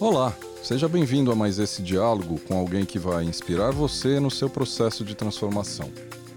[0.00, 4.48] Olá, seja bem-vindo a mais esse diálogo com alguém que vai inspirar você no seu
[4.48, 5.90] processo de transformação.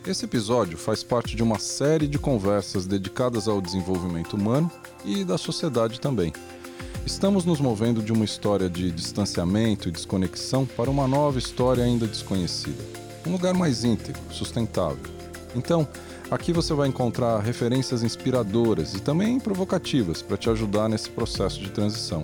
[0.06, 4.70] Esse episódio faz parte de uma série de conversas dedicadas ao desenvolvimento humano
[5.06, 6.34] e da sociedade também.
[7.06, 12.06] Estamos nos movendo de uma história de distanciamento e desconexão para uma nova história ainda
[12.06, 12.84] desconhecida.
[13.26, 15.10] Um lugar mais íntegro, sustentável.
[15.56, 15.88] Então,
[16.30, 21.72] aqui você vai encontrar referências inspiradoras e também provocativas para te ajudar nesse processo de
[21.72, 22.24] transição.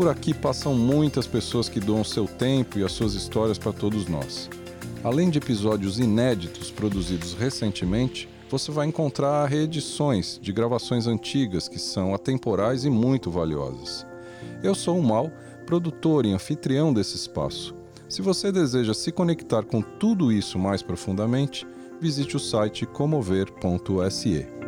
[0.00, 4.08] Por aqui passam muitas pessoas que doam seu tempo e as suas histórias para todos
[4.08, 4.48] nós.
[5.04, 12.14] Além de episódios inéditos produzidos recentemente, você vai encontrar reedições de gravações antigas que são
[12.14, 14.06] atemporais e muito valiosas.
[14.62, 15.30] Eu sou o Mal,
[15.66, 17.74] produtor e anfitrião desse espaço.
[18.08, 21.66] Se você deseja se conectar com tudo isso mais profundamente,
[22.00, 24.59] visite o site comover.se.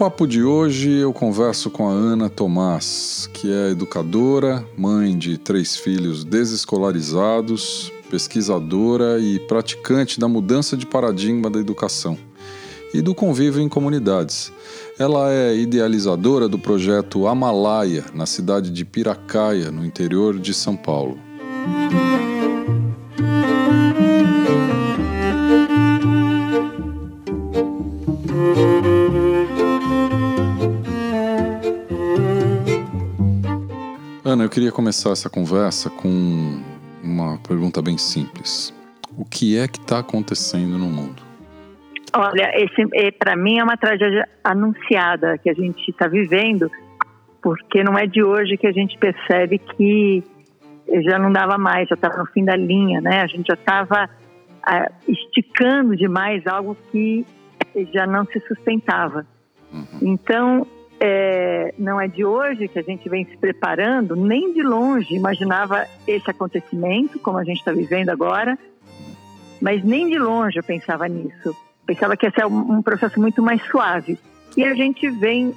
[0.00, 5.76] papo de hoje eu converso com a Ana Tomás, que é educadora, mãe de três
[5.76, 12.16] filhos desescolarizados, pesquisadora e praticante da mudança de paradigma da educação
[12.94, 14.50] e do convívio em comunidades.
[14.98, 21.18] Ela é idealizadora do projeto Amalaia, na cidade de Piracaia, no interior de São Paulo.
[34.50, 36.60] Eu queria começar essa conversa com
[37.04, 38.74] uma pergunta bem simples.
[39.16, 41.22] O que é que está acontecendo no mundo?
[42.12, 46.68] Olha, esse é, para mim é uma tragédia anunciada que a gente está vivendo,
[47.40, 50.24] porque não é de hoje que a gente percebe que
[51.04, 53.20] já não dava mais, já estava no fim da linha, né?
[53.20, 54.10] A gente já estava
[54.64, 57.24] ah, esticando demais algo que
[57.94, 59.24] já não se sustentava.
[59.72, 59.98] Uhum.
[60.02, 60.66] Então,
[61.00, 65.86] é, não é de hoje que a gente vem se preparando, nem de longe imaginava
[66.06, 68.58] esse acontecimento, como a gente está vivendo agora,
[69.62, 71.56] mas nem de longe eu pensava nisso.
[71.86, 74.18] Pensava que esse é um processo muito mais suave.
[74.56, 75.54] E a gente vem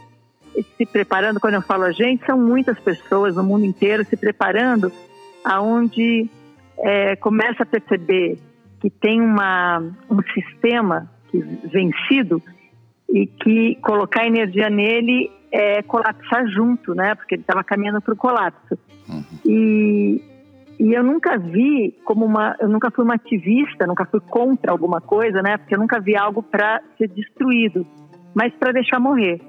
[0.78, 4.92] se preparando, quando eu falo a gente, são muitas pessoas no mundo inteiro se preparando,
[5.44, 6.30] aonde
[6.80, 8.40] é, começa a perceber
[8.80, 9.80] que tem uma,
[10.10, 12.42] um sistema que vencido
[13.14, 17.14] e que colocar energia nele é colapsar junto, né?
[17.14, 18.76] Porque ele estava caminhando para o colapso.
[19.08, 19.24] Uhum.
[19.46, 20.22] E,
[20.80, 25.00] e eu nunca vi como uma, eu nunca fui uma ativista, nunca fui contra alguma
[25.00, 25.58] coisa, né?
[25.58, 27.86] Porque eu nunca vi algo para ser destruído,
[28.34, 29.40] mas para deixar morrer.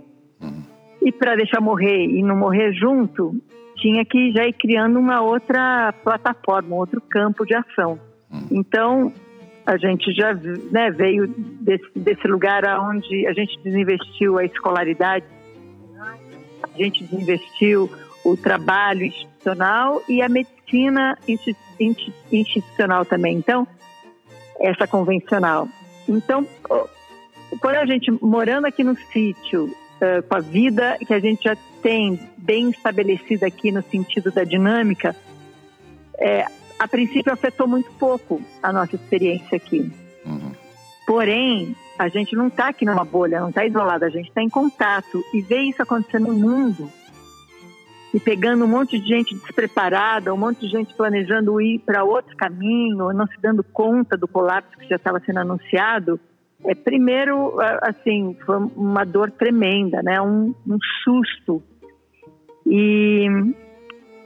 [0.43, 0.63] Uhum.
[1.01, 3.35] E para deixar morrer e não morrer junto,
[3.77, 7.99] tinha que já ir criando uma outra plataforma, um outro campo de ação.
[8.31, 8.47] Uhum.
[8.51, 9.13] Então,
[9.67, 15.25] a gente já né, veio desse, desse lugar onde a gente desinvestiu a escolaridade,
[16.63, 17.91] a gente desinvestiu
[18.25, 21.19] o trabalho institucional e a medicina
[22.31, 23.37] institucional também.
[23.37, 23.67] Então,
[24.61, 25.69] essa convencional.
[26.09, 26.47] Então,
[27.61, 29.75] quando a gente morando aqui no sítio,
[30.29, 35.15] com a vida que a gente já tem bem estabelecida aqui no sentido da dinâmica,
[36.19, 36.45] é,
[36.79, 39.93] a princípio afetou muito pouco a nossa experiência aqui.
[40.27, 40.53] Uhum.
[41.07, 44.49] Porém, a gente não está aqui numa bolha, não está isolado, a gente está em
[44.49, 46.91] contato e vê isso acontecendo no mundo
[48.15, 52.37] e pegando um monte de gente despreparada, um monte de gente planejando ir para outro
[52.37, 56.21] caminho, não se dando conta do colapso que já estava sendo anunciado.
[56.65, 60.21] É, primeiro, assim, foi uma dor tremenda, né?
[60.21, 61.61] um, um susto.
[62.65, 63.27] E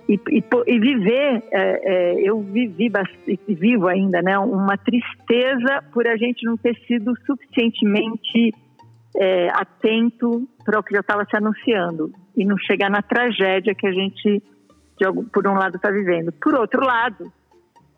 [0.09, 2.91] e, e, e viver, é, é, eu vivi
[3.27, 8.55] e vivo ainda, né, uma tristeza por a gente não ter sido suficientemente
[9.15, 13.87] é, atento para o que já estava se anunciando e não chegar na tragédia que
[13.87, 14.43] a gente,
[14.99, 16.33] de, por um lado, está vivendo.
[16.33, 17.31] Por outro lado,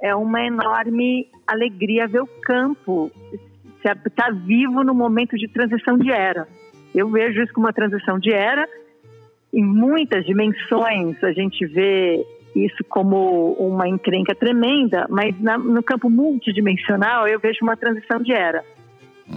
[0.02, 3.12] é uma enorme alegria ver o campo
[3.76, 6.48] estar tá vivo no momento de transição de era.
[6.92, 8.66] Eu vejo isso como uma transição de era
[9.52, 12.24] em muitas dimensões a gente vê
[12.54, 18.32] isso como uma encrenca tremenda, mas na, no campo multidimensional eu vejo uma transição de
[18.32, 18.64] era.
[19.28, 19.36] Uhum,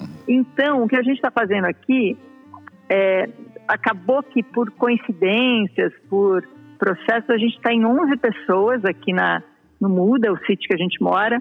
[0.00, 0.08] uhum.
[0.26, 2.16] Então, o que a gente está fazendo aqui
[2.88, 3.28] é,
[3.66, 6.42] acabou que por coincidências, por
[6.78, 9.42] processos, a gente está em 11 pessoas aqui na,
[9.80, 11.40] no Muda, o sítio que a gente mora,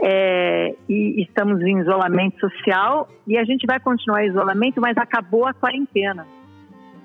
[0.00, 5.46] é, e estamos em isolamento social e a gente vai continuar em isolamento, mas acabou
[5.46, 6.26] a quarentena.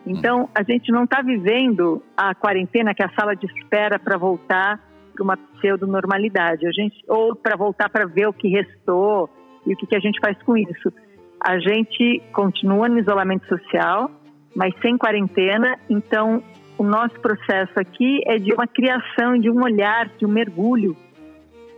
[0.10, 4.18] Então, a gente não está vivendo a quarentena, que é a sala de espera para
[4.18, 4.80] voltar
[5.14, 9.30] para uma pseudo-normalidade, a gente, ou para voltar para ver o que restou
[9.68, 10.92] e o que, que a gente faz com isso.
[11.40, 14.10] A gente continua no isolamento social,
[14.56, 16.42] mas sem quarentena, então
[16.76, 20.98] o nosso processo aqui é de uma criação, de um olhar, de um mergulho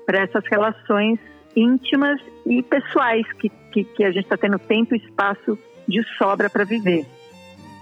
[0.06, 1.20] para essas relações
[1.54, 6.50] íntimas e pessoais que, que, que a gente está tendo tempo e espaço de sobra
[6.50, 7.06] para viver.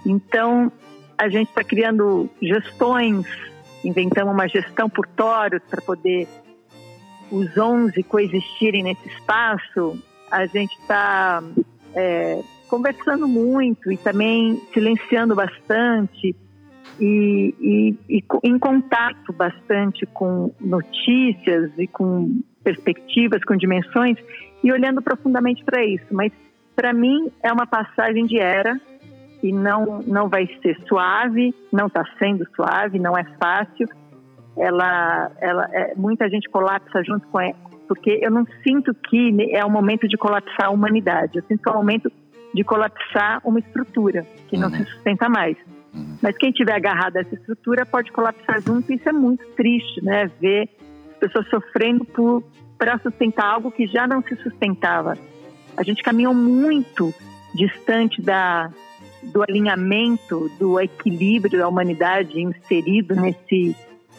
[0.04, 0.72] Então,
[1.16, 3.26] a gente está criando gestões,
[3.84, 6.26] inventamos uma gestão por tórios para poder
[7.30, 10.02] os 11 coexistirem nesse espaço.
[10.30, 11.42] A gente está
[11.94, 16.34] é, conversando muito e também silenciando bastante
[17.00, 24.16] e, e, e em contato bastante com notícias e com perspectivas, com dimensões
[24.62, 26.06] e olhando profundamente para isso.
[26.10, 26.32] Mas
[26.76, 28.80] para mim é uma passagem de era
[29.42, 33.88] e não não vai ser suave, não está sendo suave, não é fácil.
[34.56, 37.54] Ela, ela, é, muita gente colapsa junto com ela,
[37.88, 41.38] porque eu não sinto que é o momento de colapsar a humanidade.
[41.38, 42.10] Eu sinto que é o momento
[42.52, 44.76] de colapsar uma estrutura que não uhum.
[44.76, 45.56] se sustenta mais.
[45.94, 46.18] Uhum.
[46.20, 48.92] Mas quem tiver agarrado a essa estrutura pode colapsar junto.
[48.92, 50.30] E isso é muito triste, né?
[50.40, 50.68] Ver
[51.12, 52.04] as pessoas sofrendo
[52.78, 55.16] para sustentar algo que já não se sustentava.
[55.76, 57.14] A gente caminhou muito
[57.54, 58.70] distante da
[59.22, 63.76] do alinhamento, do equilíbrio da humanidade inserido nesse,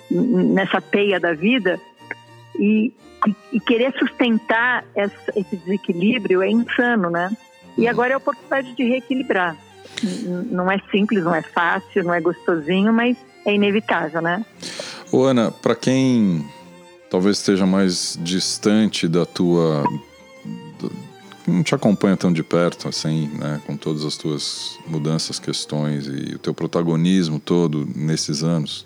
[0.09, 1.79] nessa teia da vida
[2.57, 2.93] e,
[3.51, 7.35] e, querer sustentar essa, esse desequilíbrio é insano, né?
[7.77, 9.57] E agora é a oportunidade de reequilibrar.
[10.49, 14.45] Não é simples, não é fácil, não é gostosinho, mas é inevitável, né?
[15.11, 16.45] Ô Ana, para quem
[17.09, 19.83] talvez esteja mais distante da tua
[21.51, 26.35] não te acompanha tão de perto, assim, né, com todas as tuas mudanças, questões e
[26.35, 28.85] o teu protagonismo todo nesses anos.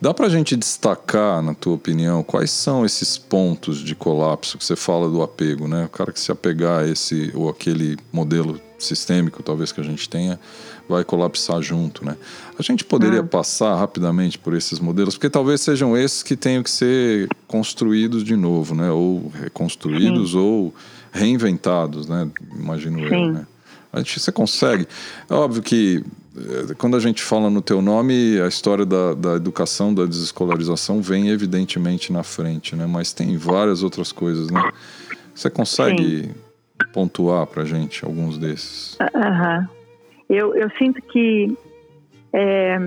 [0.00, 4.64] Dá para a gente destacar, na tua opinião, quais são esses pontos de colapso que
[4.64, 5.86] você fala do apego, né?
[5.86, 10.08] O cara que se apegar a esse ou aquele modelo sistêmico, talvez que a gente
[10.08, 10.38] tenha,
[10.88, 12.16] vai colapsar junto, né?
[12.58, 13.26] A gente poderia hum.
[13.26, 18.36] passar rapidamente por esses modelos, porque talvez sejam esses que tenham que ser construídos de
[18.36, 18.90] novo, né?
[18.90, 20.74] Ou reconstruídos ou
[21.14, 22.28] reinventados, né?
[22.58, 23.28] Imagino Sim.
[23.28, 23.46] eu, né?
[23.92, 24.88] A gente, você consegue.
[25.30, 26.04] É óbvio que
[26.36, 31.00] eh, quando a gente fala no teu nome, a história da, da educação, da desescolarização
[31.00, 32.86] vem evidentemente na frente, né?
[32.86, 34.72] Mas tem várias outras coisas, né?
[35.32, 36.34] Você consegue Sim.
[36.92, 38.98] pontuar para gente alguns desses?
[39.00, 39.68] Uhum.
[40.28, 41.56] Eu, eu sinto que
[42.32, 42.78] é,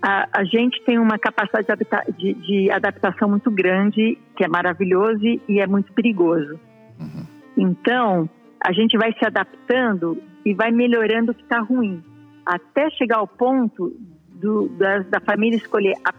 [0.00, 5.24] a, a, gente tem uma capacidade de, de, de, adaptação muito grande, que é maravilhoso
[5.48, 6.60] e é muito perigoso.
[6.98, 7.26] Uhum.
[7.56, 8.30] Então,
[8.64, 12.02] a gente vai se adaptando e vai melhorando o que está ruim,
[12.44, 13.94] até chegar ao ponto
[14.28, 16.12] do, da, da, família escolher a,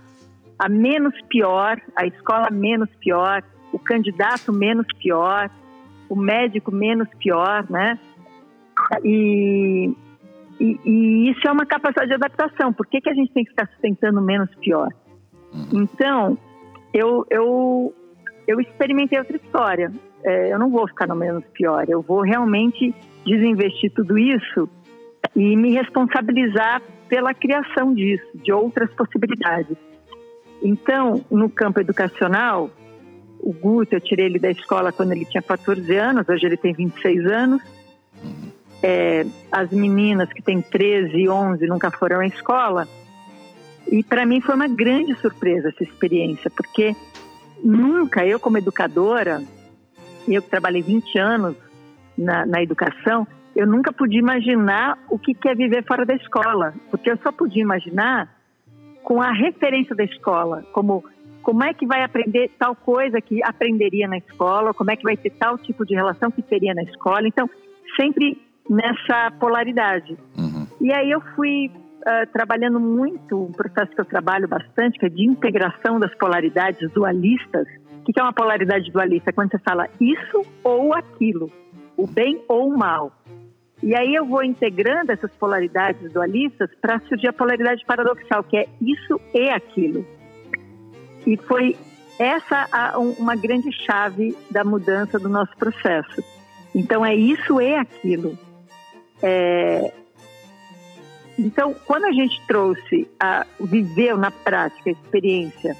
[0.58, 5.50] a, menos pior, a escola menos pior, o candidato menos pior,
[6.10, 7.98] o médico menos pior, né?
[9.04, 9.94] E,
[10.60, 12.74] e, e isso é uma capacidade de adaptação.
[12.74, 14.90] Por que, que a gente tem que ficar sustentando menos pior?
[15.54, 15.84] Uhum.
[15.84, 16.38] Então,
[16.94, 17.94] eu, eu,
[18.48, 19.92] eu experimentei outra história
[20.24, 22.94] é, eu não vou ficar no menos pior, eu vou realmente
[23.26, 24.70] desinvestir tudo isso
[25.36, 29.78] e me responsabilizar pela criação disso, de outras possibilidades.
[30.62, 32.70] Então, no campo educacional,
[33.40, 36.74] o Guto, eu tirei ele da escola quando ele tinha 14 anos, hoje ele tem
[36.74, 37.62] 26 anos.
[38.82, 42.88] É, as meninas que têm 13 e 11 nunca foram à escola.
[43.88, 46.96] E para mim foi uma grande surpresa essa experiência, porque
[47.64, 49.42] nunca eu, como educadora,
[50.36, 51.56] eu que trabalhei 20 anos
[52.18, 57.10] na, na educação, eu nunca podia imaginar o que é viver fora da escola, porque
[57.12, 58.30] eu só podia imaginar
[59.04, 61.04] com a referência da escola, como
[61.42, 65.18] como é que vai aprender tal coisa que aprenderia na escola, como é que vai
[65.18, 67.28] ter tal tipo de relação que teria na escola.
[67.28, 67.50] Então,
[68.00, 70.16] sempre nessa polaridade.
[70.38, 70.68] Uhum.
[70.80, 75.10] E aí eu fui uh, trabalhando muito, um processo que eu trabalho bastante, que é
[75.10, 77.68] de integração das polaridades dualistas,
[78.10, 79.32] o que é uma polaridade dualista?
[79.32, 81.52] Quando você fala isso ou aquilo,
[81.96, 83.12] o bem ou o mal.
[83.84, 88.68] E aí eu vou integrando essas polaridades dualistas para surgir a polaridade paradoxal, que é
[88.82, 90.04] isso e aquilo.
[91.26, 91.78] E foi
[92.18, 96.24] essa a, uma grande chave da mudança do nosso processo.
[96.74, 98.36] Então é isso e aquilo.
[99.22, 99.94] É...
[101.38, 105.78] Então, quando a gente trouxe, a, viveu na prática a experiência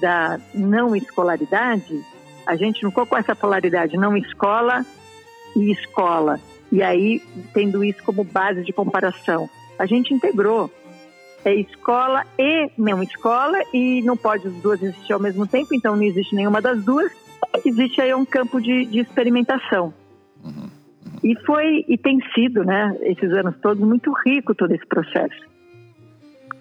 [0.00, 2.04] da não escolaridade,
[2.46, 4.86] A gente não ficou com essa polaridade, não escola
[5.56, 6.38] e escola.
[6.70, 7.20] E aí,
[7.52, 9.50] tendo isso como base de comparação.
[9.78, 10.70] A gente integrou
[11.46, 15.94] é escola e não escola, e não pode as duas existir ao mesmo tempo, então
[15.94, 17.12] não existe nenhuma das duas.
[17.64, 19.94] Existe aí um campo de, de experimentação.
[20.42, 20.68] Uhum, uhum.
[21.22, 25.36] E foi, e tem sido, né, esses anos todos, muito rico todo esse processo.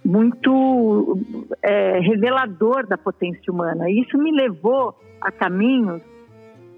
[0.05, 1.19] Muito
[1.63, 3.89] é, revelador da potência humana.
[3.89, 6.01] E isso me levou a caminhos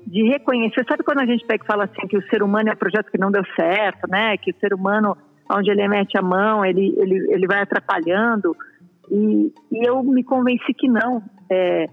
[0.05, 0.85] de reconhecer.
[0.87, 3.11] Sabe quando a gente pega e fala assim que o ser humano é um projeto
[3.11, 4.37] que não deu certo, né?
[4.37, 5.17] Que o ser humano
[5.49, 8.55] onde ele mete a mão, ele, ele, ele vai atrapalhando.
[9.11, 11.21] E, e eu me convenci que não.
[11.49, 11.87] É,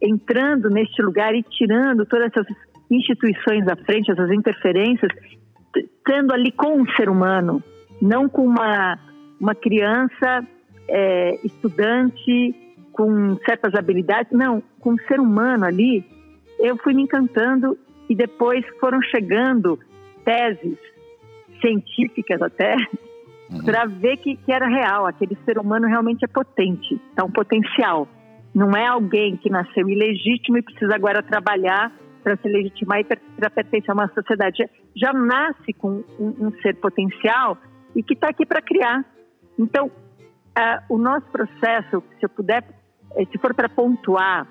[0.00, 2.46] entrando neste lugar e tirando todas essas
[2.90, 5.10] instituições à frente, essas interferências,
[5.76, 7.62] estando ali com um ser humano,
[8.00, 8.98] não com uma,
[9.38, 10.46] uma criança
[10.88, 12.54] é, estudante
[12.92, 16.04] com certas habilidades, não, com um ser humano ali,
[16.58, 19.78] eu fui me encantando e depois foram chegando
[20.24, 20.78] teses
[21.60, 22.76] científicas até,
[23.50, 23.64] uhum.
[23.64, 28.08] para ver que, que era real, aquele ser humano realmente é potente, é um potencial.
[28.54, 33.50] Não é alguém que nasceu ilegítimo e precisa agora trabalhar para se legitimar e para
[33.50, 34.68] pertencer a uma sociedade.
[34.94, 37.56] Já nasce com um, um ser potencial
[37.94, 39.04] e que está aqui para criar.
[39.58, 39.90] Então,
[40.56, 42.64] uh, o nosso processo, se eu puder,
[43.16, 44.46] eh, se for para pontuar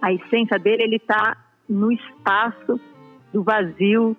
[0.00, 1.36] a essência dele, ele está
[1.68, 2.80] no espaço
[3.32, 4.16] do vazio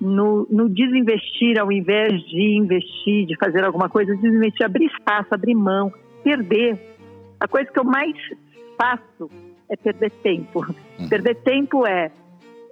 [0.00, 5.54] no, no, desinvestir ao invés de investir, de fazer alguma coisa, desinvestir, abrir espaço, abrir
[5.54, 5.92] mão,
[6.22, 6.78] perder.
[7.40, 8.16] A coisa que eu mais
[8.76, 9.30] faço
[9.68, 10.64] é perder tempo.
[10.98, 11.08] Uhum.
[11.08, 12.10] Perder tempo é,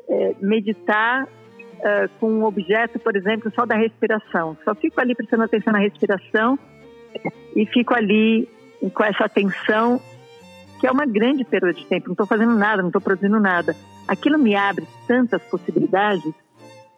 [0.08, 4.56] é meditar uh, com um objeto, por exemplo, só da respiração.
[4.64, 6.58] Só fico ali prestando atenção na respiração
[7.54, 8.48] e fico ali
[8.92, 10.00] com essa atenção,
[10.80, 12.06] que é uma grande perda de tempo.
[12.06, 13.74] Não estou fazendo nada, não estou produzindo nada.
[14.06, 16.34] Aquilo me abre tantas possibilidades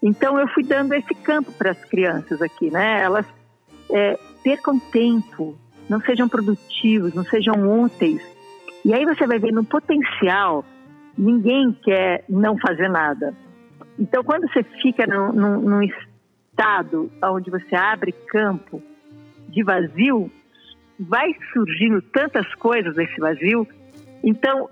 [0.02, 3.02] então eu fui dando esse campo para as crianças aqui, né?
[3.02, 3.26] Elas
[3.90, 5.56] é, percam tempo,
[5.88, 8.22] não sejam produtivos, não sejam úteis.
[8.84, 10.64] E aí você vai ver no potencial,
[11.16, 13.34] ninguém quer não fazer nada.
[13.98, 18.80] Então quando você fica num, num, num estado onde você abre campo
[19.58, 20.30] de vazio,
[20.98, 23.66] vai surgindo tantas coisas desse vazio.
[24.22, 24.68] Então,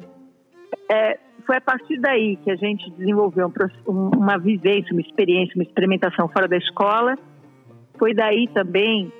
[0.88, 3.52] é, foi a partir daí que a gente desenvolveu
[3.86, 7.16] um, uma vivência, uma experiência, uma experimentação fora da escola.
[7.98, 9.12] Foi daí também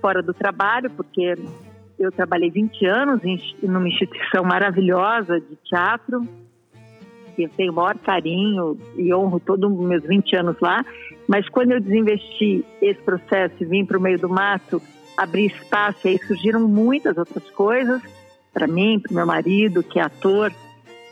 [0.00, 1.34] fora do trabalho, porque
[1.98, 6.22] eu trabalhei 20 anos em numa instituição maravilhosa de teatro,
[7.38, 10.84] que eu tenho o maior carinho e honro todos os meus 20 anos lá.
[11.28, 14.82] Mas quando eu desinvesti esse processo e vim para o meio do mato,
[15.16, 18.02] abri espaço, e aí surgiram muitas outras coisas
[18.52, 20.52] para mim, para meu marido, que é ator,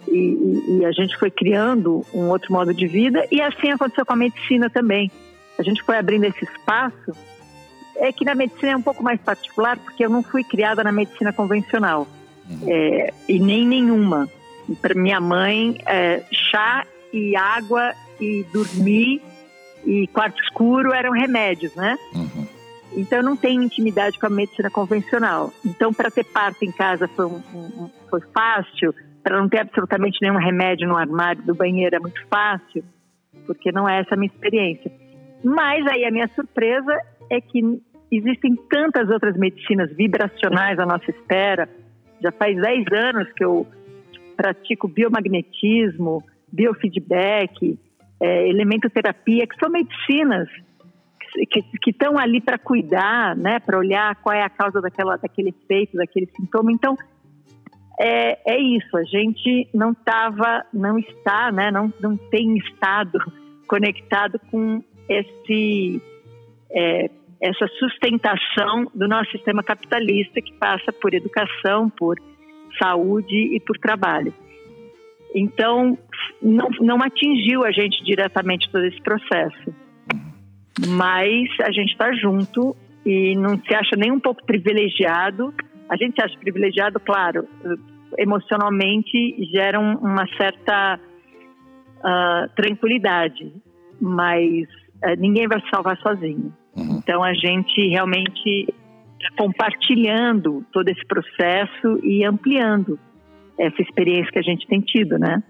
[0.08, 4.12] e, e, a gente foi criando um outro modo de vida e assim aconteceu com
[4.12, 5.10] a medicina também.
[5.58, 7.12] A gente foi abrindo esse espaço.
[7.96, 10.92] É que na medicina é um pouco mais particular porque eu não fui criada na
[10.92, 12.06] medicina convencional
[12.48, 12.68] uhum.
[12.68, 14.28] é, e nem nenhuma.
[14.80, 19.22] Para minha mãe, é, chá e água e dormir
[19.84, 21.96] e quarto escuro eram remédios, né?
[22.14, 22.46] Uhum.
[22.96, 25.52] Então eu não tenho intimidade com a medicina convencional.
[25.64, 30.18] Então para ter parto em casa foi, um, um, foi fácil para não ter absolutamente
[30.22, 32.84] nenhum remédio no armário do banheiro é muito fácil,
[33.44, 34.90] porque não é essa a minha experiência.
[35.42, 36.96] Mas aí a minha surpresa
[37.28, 41.68] é que existem tantas outras medicinas vibracionais à nossa espera.
[42.22, 43.66] Já faz 10 anos que eu
[44.36, 47.78] pratico biomagnetismo, biofeedback,
[48.20, 50.48] é, elementoterapia, que são medicinas
[51.82, 55.96] que estão ali para cuidar, né, para olhar qual é a causa daquela, daquele efeito,
[55.96, 56.72] daquele sintoma.
[56.72, 56.96] Então,
[58.00, 63.18] é, é isso, a gente não estava, não está, né, não, não tem estado
[63.68, 66.00] conectado com esse,
[66.70, 72.18] é, essa sustentação do nosso sistema capitalista que passa por educação, por
[72.78, 74.32] saúde e por trabalho.
[75.34, 75.98] Então,
[76.40, 79.74] não, não atingiu a gente diretamente todo esse processo.
[80.88, 85.52] Mas a gente está junto e não se acha nem um pouco privilegiado
[85.88, 87.46] a gente se acha privilegiado, claro,
[88.18, 90.98] emocionalmente gera uma certa
[91.98, 93.52] uh, tranquilidade,
[94.00, 94.64] mas
[95.04, 96.52] uh, ninguém vai se salvar sozinho.
[96.76, 96.98] Uhum.
[96.98, 98.74] Então a gente realmente
[99.36, 102.98] compartilhando todo esse processo e ampliando
[103.58, 105.42] essa experiência que a gente tem tido, né?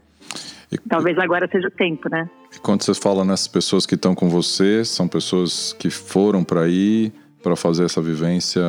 [0.70, 2.28] E, Talvez agora seja o tempo, né?
[2.54, 6.62] E quando você fala nessas pessoas que estão com você, são pessoas que foram para
[6.62, 8.62] aí para fazer essa vivência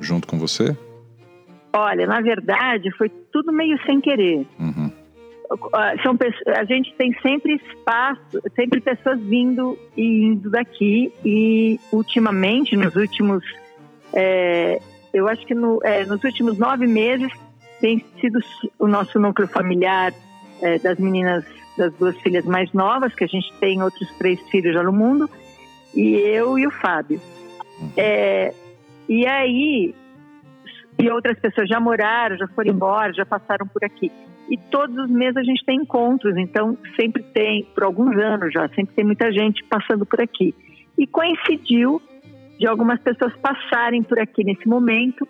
[0.00, 0.76] junto com você?
[1.72, 4.46] Olha, na verdade, foi tudo meio sem querer.
[4.58, 4.90] Uhum.
[6.02, 6.18] são,
[6.56, 13.44] a gente tem sempre espaço, sempre pessoas vindo e indo daqui e ultimamente, nos últimos,
[14.12, 14.80] é,
[15.12, 17.32] eu acho que no, é, nos últimos nove meses
[17.80, 18.38] tem sido
[18.78, 20.12] o nosso núcleo familiar
[20.60, 21.44] é, das meninas,
[21.76, 25.28] das duas filhas mais novas, que a gente tem outros três filhos já no mundo,
[25.94, 27.20] e eu e o Fábio.
[27.96, 28.52] É,
[29.08, 29.94] e aí,
[30.98, 34.12] e outras pessoas já moraram, já foram embora, já passaram por aqui.
[34.48, 38.68] E todos os meses a gente tem encontros, então sempre tem, por alguns anos já,
[38.70, 40.54] sempre tem muita gente passando por aqui.
[40.98, 42.02] E coincidiu
[42.60, 45.26] de algumas pessoas passarem por aqui nesse momento.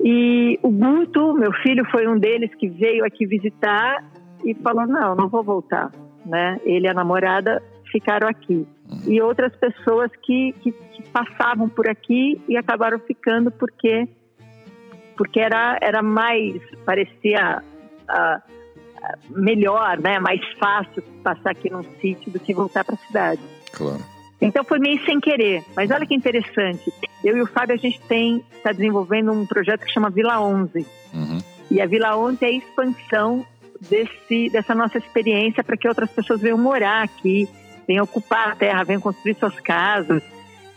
[0.00, 4.04] E o Guto, meu filho, foi um deles que veio aqui visitar
[4.44, 5.90] e falou: Não, não vou voltar.
[6.24, 6.60] Né?
[6.64, 7.60] Ele e a namorada
[7.90, 8.64] ficaram aqui.
[9.04, 14.08] E outras pessoas que, que, que passavam por aqui e acabaram ficando porque
[15.16, 17.62] porque era, era mais, parecia
[19.30, 20.20] melhor, né?
[20.20, 23.40] mais fácil passar aqui num sítio do que voltar para a cidade.
[23.72, 24.15] Claro.
[24.40, 25.64] Então foi meio sem querer.
[25.74, 26.92] Mas olha que interessante.
[27.24, 30.86] Eu e o Fábio, a gente tem está desenvolvendo um projeto que chama Vila 11.
[31.14, 31.38] Uhum.
[31.70, 33.46] E a Vila 11 é a expansão
[33.80, 37.48] desse, dessa nossa experiência para que outras pessoas venham morar aqui,
[37.86, 40.22] venham ocupar a terra, venham construir suas casas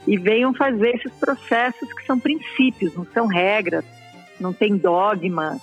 [0.07, 3.85] e venham fazer esses processos que são princípios, não são regras,
[4.39, 5.57] não tem dogma.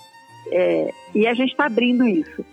[0.51, 2.45] É, e a gente está abrindo isso.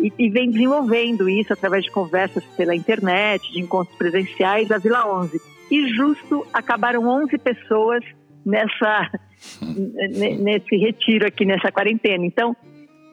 [0.00, 5.06] E, e, vem desenvolvendo isso através de conversas pela internet, de encontros presenciais da Vila
[5.20, 5.40] 11.
[5.70, 8.04] E justo acabaram 11 pessoas
[8.46, 9.10] nessa,
[10.40, 12.24] nesse retiro aqui, nessa quarentena.
[12.24, 12.56] Então,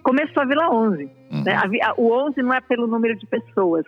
[0.04, 1.04] começou a Vila 11.
[1.32, 1.44] Uhum.
[1.44, 1.54] Né?
[1.54, 3.86] A, a, o 11 não é pelo número de pessoas.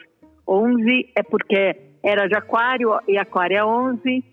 [0.47, 4.23] 11 é porque era de aquário e aquário é 11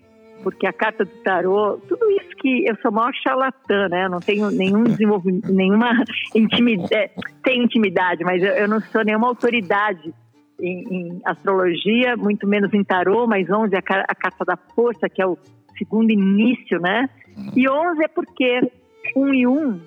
[0.45, 4.05] porque a carta do tarô, tudo isso que eu sou maior charlatã, né?
[4.05, 6.03] Eu não tenho nenhum desenvolvimento, nenhuma
[6.35, 7.09] intimidade, é,
[7.43, 10.13] tenho intimidade, mas eu, eu, não sou nenhuma autoridade
[10.61, 15.09] em, em, astrologia, muito menos em tarô, mas 11 é a, a carta da força,
[15.09, 15.35] que é o
[15.79, 17.09] segundo início, né?
[17.55, 18.71] E 11 é porque
[19.15, 19.79] um e um,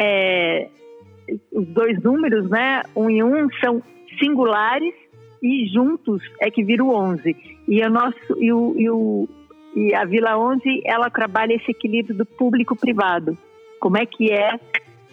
[0.00, 0.70] é,
[1.52, 2.82] os dois números, né?
[2.96, 3.82] Um e um são
[4.18, 4.94] singulares
[5.42, 7.36] e juntos é que vira o 11.
[7.68, 9.28] E, o nosso, e, o, e o,
[9.74, 13.36] e a Vila 11, ela trabalha esse equilíbrio do público-privado.
[13.78, 14.58] Como é que é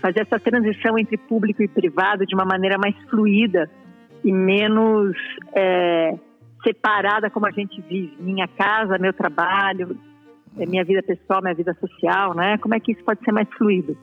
[0.02, 3.70] fazer essa transição entre público e privado de uma maneira mais fluida
[4.24, 5.16] e menos
[5.54, 6.16] é,
[6.64, 8.16] separada como a gente vive.
[8.20, 9.98] Minha casa, meu trabalho,
[10.58, 12.58] é, minha vida pessoal, minha vida social, né?
[12.58, 13.98] Como é que isso pode ser mais fluido?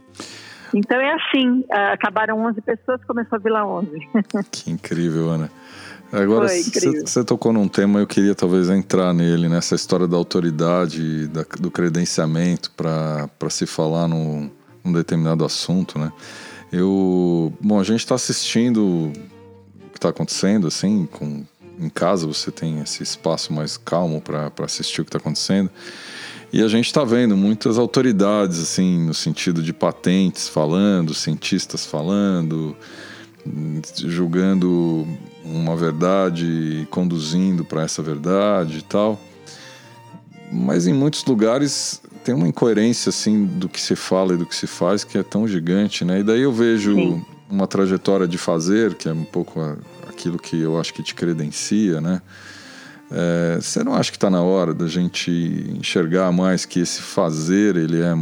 [0.74, 3.90] Então é assim, acabaram 11 pessoas, começou a Vila 11.
[4.50, 5.50] Que incrível, Ana.
[6.12, 11.44] Agora, você tocou num tema, eu queria talvez entrar nele, nessa história da autoridade, da,
[11.58, 14.48] do credenciamento para se falar num,
[14.84, 16.12] num determinado assunto, né?
[16.72, 19.12] Eu, bom, a gente está assistindo o
[19.90, 21.44] que está acontecendo, assim, com,
[21.78, 25.70] em casa você tem esse espaço mais calmo para assistir o que está acontecendo.
[26.52, 32.76] E a gente está vendo muitas autoridades, assim, no sentido de patentes falando, cientistas falando,
[33.96, 35.06] julgando
[35.44, 39.20] uma verdade conduzindo para essa verdade e tal.
[40.52, 44.54] Mas em muitos lugares tem uma incoerência assim do que se fala e do que
[44.54, 46.20] se faz que é tão gigante, né?
[46.20, 47.24] E daí eu vejo Sim.
[47.50, 49.60] uma trajetória de fazer, que é um pouco
[50.08, 52.22] aquilo que eu acho que te credencia, né?
[53.10, 55.30] É, você não acha que está na hora da gente
[55.78, 58.14] enxergar mais que esse fazer ele é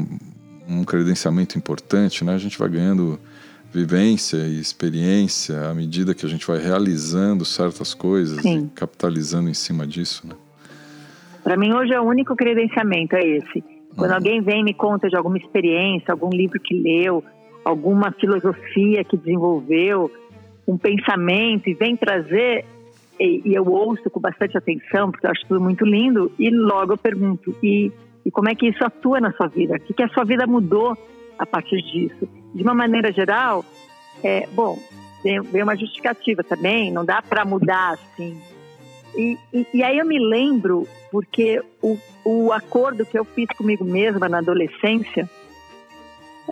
[0.68, 2.35] um credenciamento importante, né?
[2.35, 3.18] A gente vai ganhando
[3.73, 8.66] vivência e experiência à medida que a gente vai realizando certas coisas Sim.
[8.66, 10.35] e capitalizando em cima disso, né?
[11.42, 13.64] Para mim hoje é o único credenciamento é esse.
[13.97, 14.16] Quando uhum.
[14.16, 17.25] alguém vem e me conta de alguma experiência, algum livro que leu,
[17.64, 20.11] alguma filosofia que desenvolveu,
[20.66, 22.64] um pensamento e vem trazer
[23.25, 26.95] e, e eu ouço com bastante atenção porque eu acho tudo muito lindo e logo
[26.95, 27.93] eu pergunto e,
[28.25, 29.77] e como é que isso atua na sua vida?
[29.77, 30.97] O que, que a sua vida mudou
[31.39, 32.29] a partir disso?
[32.55, 33.65] de uma maneira geral,
[34.23, 34.79] é, bom,
[35.23, 38.41] vem uma justificativa também, não dá para mudar assim.
[39.15, 43.85] E, e, e, aí eu me lembro, porque o, o acordo que eu fiz comigo
[43.85, 45.29] mesma na adolescência,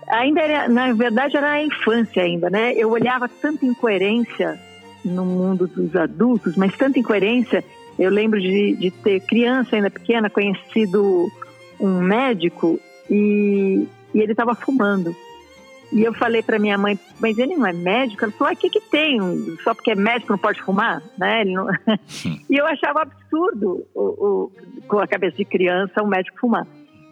[0.08, 2.72] ainda era, na verdade era a infância ainda, né?
[2.74, 4.58] Eu olhava tanta incoerência
[5.04, 7.64] no mundo dos adultos, mas tanta incoerência.
[7.98, 11.30] Eu lembro de, de ter criança ainda pequena, conhecido
[11.78, 12.78] um médico
[13.10, 15.14] e, e ele estava fumando.
[15.92, 18.24] E eu falei para minha mãe, mas ele não é médico?
[18.24, 19.18] Ela falou, o que que tem?
[19.64, 21.02] Só porque é médico não pode fumar?
[21.18, 21.44] Né?
[21.44, 21.66] Não...
[22.48, 24.52] e eu achava absurdo, o, o,
[24.86, 26.66] com a cabeça de criança, um médico fumar.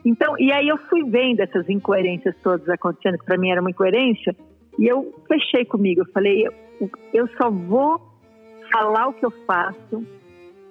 [0.05, 3.71] Então, e aí eu fui vendo essas incoerências todas acontecendo, que para mim era uma
[3.71, 4.35] incoerência,
[4.79, 8.01] E eu fechei comigo, eu falei, eu, eu só vou
[8.73, 10.07] falar o que eu faço,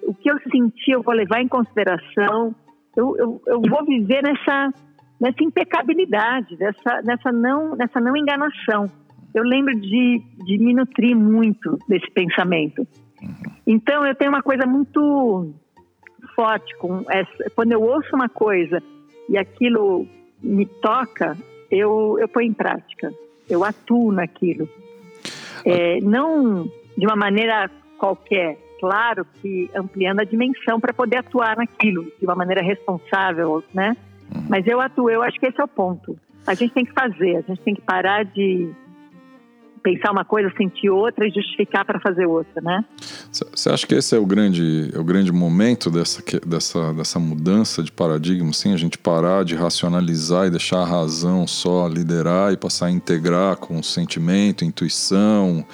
[0.04, 2.56] o que eu senti eu vou levar em consideração,
[2.96, 4.74] eu, eu, eu vou viver nessa,
[5.20, 8.90] nessa impecabilidade, nessa, nessa, não, nessa não enganação.
[9.34, 12.88] Eu lembro de, de me nutrir muito desse pensamento.
[13.66, 15.54] Então, eu tenho uma coisa muito
[16.36, 18.82] forte com essa, quando eu ouço uma coisa
[19.30, 20.08] e aquilo
[20.42, 21.36] me toca,
[21.70, 23.12] eu, eu ponho em prática,
[23.50, 24.70] eu atuo naquilo.
[25.66, 32.04] É, não de uma maneira qualquer, claro que ampliando a dimensão para poder atuar naquilo
[32.20, 33.96] de uma maneira responsável, né?
[34.34, 34.46] Uhum.
[34.50, 36.18] Mas eu atuo, eu acho que esse é o ponto.
[36.46, 38.72] A gente tem que fazer, a gente tem que parar de
[39.82, 42.84] pensar uma coisa, sentir outra e justificar para fazer outra, né?
[43.32, 47.84] Você acha que esse é o grande, é o grande momento dessa, dessa, dessa mudança
[47.84, 48.74] de paradigma, sim?
[48.74, 53.58] A gente parar de racionalizar e deixar a razão só liderar e passar a integrar
[53.58, 55.66] com o sentimento, intuição,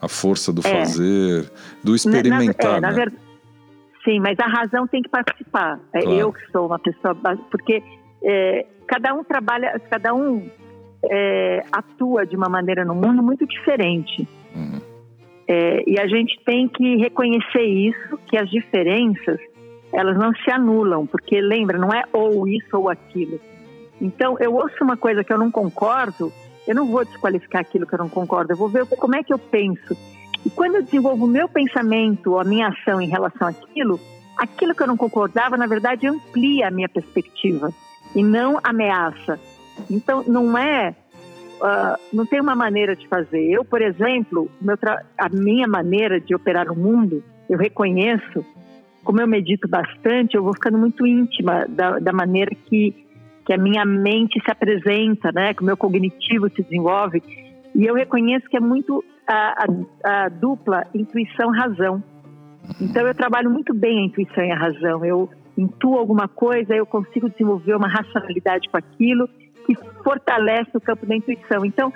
[0.00, 0.70] a força do é.
[0.70, 1.50] fazer,
[1.82, 3.12] do experimentar, na, é, né?
[4.04, 5.80] sim, mas a razão tem que participar.
[5.92, 6.16] É claro.
[6.16, 7.14] Eu que sou uma pessoa...
[7.50, 7.82] Porque
[8.22, 10.48] é, cada um trabalha, cada um
[11.04, 14.28] é, atua de uma maneira no mundo muito diferente.
[14.54, 14.80] Uhum.
[15.48, 19.38] É, e a gente tem que reconhecer isso, que as diferenças
[19.92, 23.40] elas não se anulam, porque lembra, não é ou isso ou aquilo.
[24.00, 26.32] Então, eu ouço uma coisa que eu não concordo,
[26.66, 29.32] eu não vou desqualificar aquilo que eu não concordo, eu vou ver como é que
[29.32, 29.96] eu penso.
[30.44, 33.98] E quando eu desenvolvo o meu pensamento, a minha ação em relação àquilo,
[34.36, 37.70] aquilo que eu não concordava, na verdade, amplia a minha perspectiva
[38.14, 39.40] e não ameaça.
[39.90, 40.94] Então, não é.
[41.56, 43.50] Uh, não tem uma maneira de fazer.
[43.50, 44.50] Eu, por exemplo,
[45.16, 48.44] a minha maneira de operar o mundo, eu reconheço,
[49.02, 52.94] como eu medito bastante, eu vou ficando muito íntima da, da maneira que,
[53.46, 55.54] que a minha mente se apresenta, né?
[55.54, 57.22] que o meu cognitivo se desenvolve.
[57.74, 62.02] E eu reconheço que é muito a, a, a dupla intuição-razão.
[62.80, 65.04] Então, eu trabalho muito bem a intuição e a razão.
[65.04, 69.28] Eu intuo alguma coisa, eu consigo desenvolver uma racionalidade com aquilo
[69.66, 71.64] que fortalece o campo da intuição.
[71.64, 71.92] Então,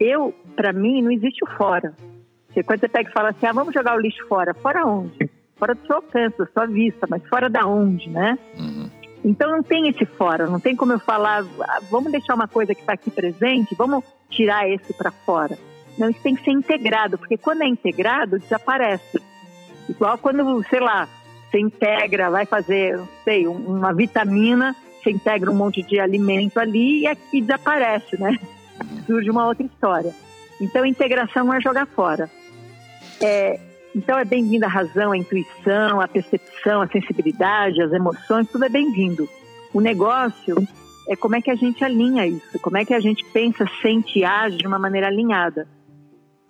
[0.00, 1.94] eu, para mim, não existe o fora.
[2.46, 5.30] Porque quando você pega e fala assim, ah, vamos jogar o lixo fora, fora onde?
[5.56, 8.38] Fora do seu alcance, da sua vista, mas fora da onde, né?
[8.58, 8.90] Uhum.
[9.24, 12.74] Então não tem esse fora, não tem como eu falar, ah, vamos deixar uma coisa
[12.74, 15.56] que está aqui presente, vamos tirar esse para fora.
[15.96, 19.22] Não, isso tem que ser integrado, porque quando é integrado, desaparece.
[19.88, 21.08] Igual quando, sei lá,
[21.50, 27.06] você integra, vai fazer, sei, uma vitamina você integra um monte de alimento ali e
[27.06, 28.38] aqui desaparece, né?
[29.06, 30.14] Surge uma outra história.
[30.60, 32.30] Então, integração é jogar fora.
[33.20, 33.58] É,
[33.94, 38.68] então, é bem-vinda a razão, a intuição, a percepção, a sensibilidade, as emoções, tudo é
[38.68, 39.28] bem-vindo.
[39.74, 40.56] O negócio
[41.08, 44.20] é como é que a gente alinha isso, como é que a gente pensa, sente
[44.20, 45.66] e age de uma maneira alinhada.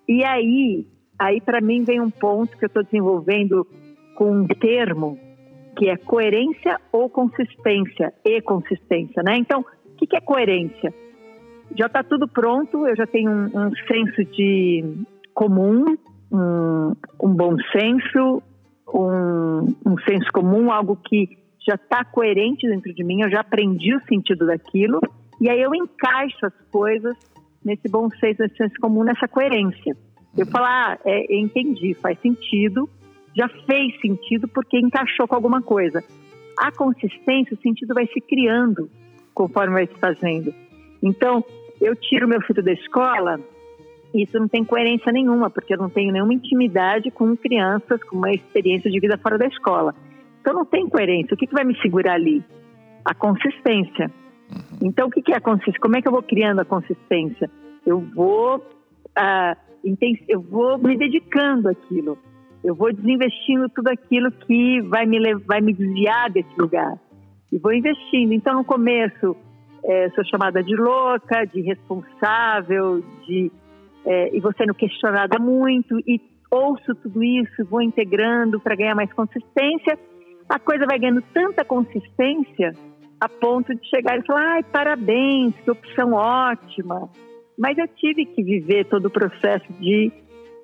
[0.07, 0.87] E aí,
[1.19, 3.67] aí para mim vem um ponto que eu estou desenvolvendo
[4.15, 5.19] com um termo
[5.77, 9.37] que é coerência ou consistência e consistência, né?
[9.37, 10.93] Então, o que, que é coerência?
[11.77, 14.85] Já está tudo pronto, eu já tenho um, um senso de
[15.35, 15.97] comum,
[16.31, 18.43] um, um bom senso,
[18.93, 23.95] um, um senso comum, algo que já está coerente dentro de mim, eu já aprendi
[23.95, 25.01] o sentido daquilo,
[25.41, 27.17] e aí eu encaixo as coisas
[27.65, 29.97] nesse bom senso, nesse senso comum, nessa coerência.
[30.37, 32.89] Eu falo, ah, é, entendi, faz sentido,
[33.37, 36.03] já fez sentido porque encaixou com alguma coisa.
[36.59, 38.90] A consistência, o sentido vai se criando
[39.35, 40.55] conforme vai se fazendo.
[41.03, 41.45] Então,
[41.81, 43.40] eu tiro meu filho da escola,
[44.14, 48.31] isso não tem coerência nenhuma, porque eu não tenho nenhuma intimidade com crianças com uma
[48.31, 49.95] experiência de vida fora da escola.
[50.40, 51.35] Então, não tem coerência.
[51.35, 52.45] O que, que vai me segurar ali?
[53.05, 54.11] A consistência.
[54.51, 54.88] Uhum.
[54.88, 55.81] Então, o que, que é a consistência?
[55.81, 57.51] Como é que eu vou criando a consistência?
[57.87, 59.57] Eu vou, uh,
[60.29, 62.18] eu vou me dedicando àquilo
[62.62, 66.98] eu vou desinvestindo tudo aquilo que vai me, levar, vai me desviar desse lugar.
[67.51, 68.33] E vou investindo.
[68.33, 69.37] Então, no começo,
[69.85, 73.51] é, sou chamada de louca, de responsável, de,
[74.07, 76.20] é, e vou sendo questionada muito, e
[76.51, 79.98] ouço tudo isso, vou integrando para ganhar mais consistência.
[80.48, 82.72] A coisa vai ganhando tanta consistência
[83.20, 87.09] a ponto de chegar e falar: ai, parabéns, que opção ótima.
[87.59, 90.11] Mas eu tive que viver todo o processo de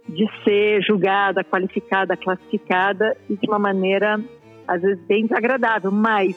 [0.09, 4.19] de ser julgada, qualificada, classificada e de uma maneira
[4.67, 6.37] às vezes bem desagradável, mas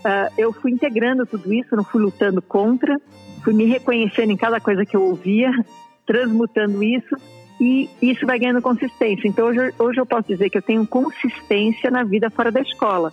[0.00, 2.96] uh, eu fui integrando tudo isso, não fui lutando contra,
[3.42, 5.50] fui me reconhecendo em cada coisa que eu ouvia,
[6.06, 7.16] transmutando isso
[7.60, 9.28] e isso vai ganhando consistência.
[9.28, 13.12] Então hoje, hoje eu posso dizer que eu tenho consistência na vida fora da escola,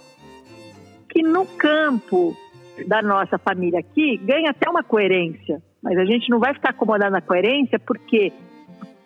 [1.09, 2.35] que no campo
[2.87, 7.11] da nossa família aqui ganha até uma coerência, Mas a gente não vai ficar acomodado
[7.11, 8.31] na coerência porque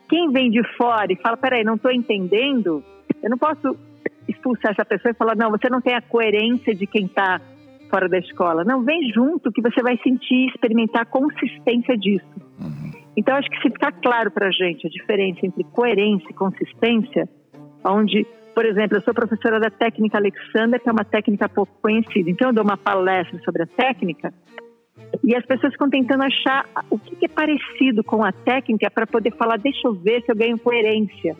[0.09, 2.83] quem vem de fora e fala, peraí, não estou entendendo,
[3.21, 3.77] eu não posso
[4.27, 7.39] expulsar essa pessoa e falar, não, você não tem a coerência de quem está
[7.89, 8.63] fora da escola.
[8.63, 12.25] Não, vem junto que você vai sentir, experimentar a consistência disso.
[12.59, 12.91] Uhum.
[13.15, 17.29] Então, acho que se ficar claro para a gente a diferença entre coerência e consistência,
[17.83, 22.29] onde, por exemplo, eu sou professora da técnica Alexander, que é uma técnica pouco conhecida.
[22.29, 24.33] Então, eu dou uma palestra sobre a técnica
[25.23, 29.31] e as pessoas ficam tentando achar o que é parecido com a técnica para poder
[29.35, 31.35] falar, deixa eu ver se eu ganho coerência.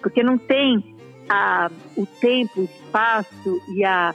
[0.00, 0.82] Porque não tem
[1.28, 4.14] a, o tempo, o espaço e a,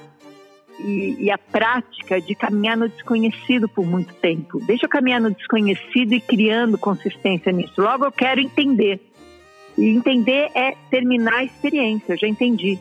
[0.79, 4.59] e, e, a prática de caminhar no desconhecido por muito tempo.
[4.65, 7.81] Deixa eu caminhar no desconhecido e criando consistência nisso.
[7.81, 8.99] Logo eu quero entender.
[9.77, 12.77] E entender é terminar a experiência, eu já entendi.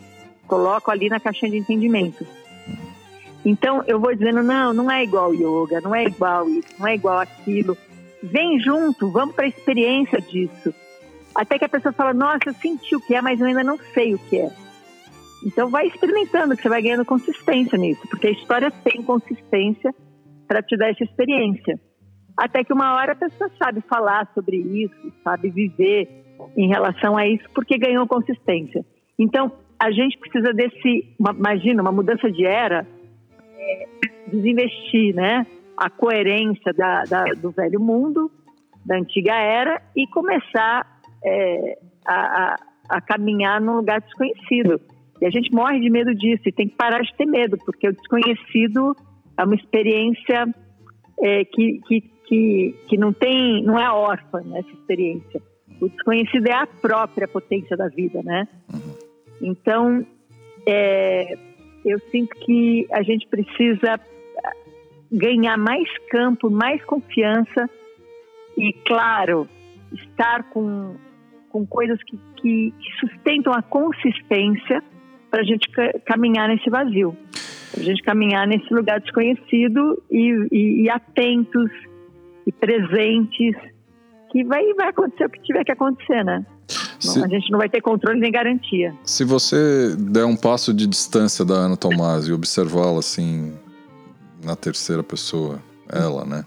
[0.47, 2.27] Coloco ali na caixinha de entendimento.
[3.45, 6.95] Então eu vou dizendo, não, não é igual yoga, não é igual isso, não é
[6.95, 7.77] igual aquilo.
[8.23, 10.73] Vem junto, vamos para a experiência disso.
[11.35, 13.79] Até que a pessoa fala, nossa, eu senti o que é, mas eu ainda não
[13.95, 14.51] sei o que é.
[15.45, 19.93] Então vai experimentando, que você vai ganhando consistência nisso, porque a história tem consistência
[20.47, 21.81] para te dar essa experiência.
[22.37, 26.09] Até que uma hora a pessoa sabe falar sobre isso, sabe viver
[26.57, 28.85] em relação a isso, porque ganhou consistência.
[29.19, 32.87] Então a gente precisa desse, uma, imagina, uma mudança de era,
[33.63, 33.87] é,
[34.29, 35.47] desinvestir, né?
[35.77, 38.31] A coerência da, da, do velho mundo,
[38.85, 42.57] da antiga era e começar é, a, a,
[42.89, 44.81] a caminhar num lugar desconhecido.
[45.21, 47.89] E a gente morre de medo disso e tem que parar de ter medo, porque
[47.89, 48.97] o desconhecido
[49.39, 50.53] é uma experiência
[51.21, 55.41] é, que, que, que, que não tem, não é órfã né, experiência.
[55.81, 58.47] O desconhecido é a própria potência da vida, né?
[59.41, 60.07] Então,
[60.67, 61.37] é,
[61.85, 64.01] eu sinto que a gente precisa
[65.11, 67.69] ganhar mais campo, mais confiança
[68.57, 69.49] e, claro,
[69.93, 70.97] estar com,
[71.51, 74.83] com coisas que, que sustentam a consistência
[75.31, 75.69] para a gente
[76.05, 77.17] caminhar nesse vazio,
[77.71, 81.71] para a gente caminhar nesse lugar desconhecido e, e, e, atentos
[82.47, 83.57] e presentes,
[84.31, 86.45] que vai, vai acontecer o que tiver que acontecer, né?
[87.03, 88.95] Se, a gente não vai ter controle nem garantia.
[89.05, 93.53] Se você der um passo de distância da Ana Tomás e observá-la assim
[94.45, 96.45] na terceira pessoa, ela, né?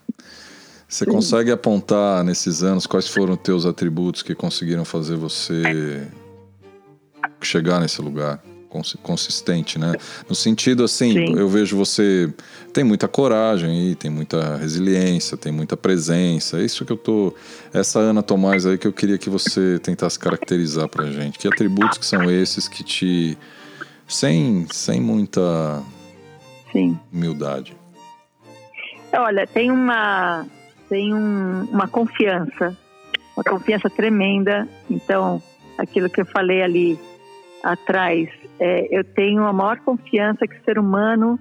[0.87, 1.11] Você Sim.
[1.11, 6.07] consegue apontar nesses anos quais foram os teus atributos que conseguiram fazer você
[7.41, 8.41] chegar nesse lugar?
[9.01, 9.93] Consistente, né?
[10.27, 11.37] No sentido assim, Sim.
[11.37, 12.31] eu vejo você
[12.73, 16.57] tem muita coragem e tem muita resiliência, tem muita presença.
[16.57, 17.33] É isso que eu tô
[17.73, 21.39] essa Ana Tomás aí que eu queria que você tentasse caracterizar pra gente.
[21.39, 23.37] Que atributos que são esses que te
[24.07, 25.81] sem sem muita
[26.71, 26.99] Sim.
[27.11, 27.75] humildade.
[29.13, 30.45] Olha, tem uma
[30.89, 32.75] tem um, uma confiança,
[33.35, 34.67] uma confiança tremenda.
[34.89, 35.41] Então,
[35.77, 36.99] aquilo que eu falei ali
[37.63, 38.29] atrás,
[38.59, 41.39] é, eu tenho a maior confiança que o ser humano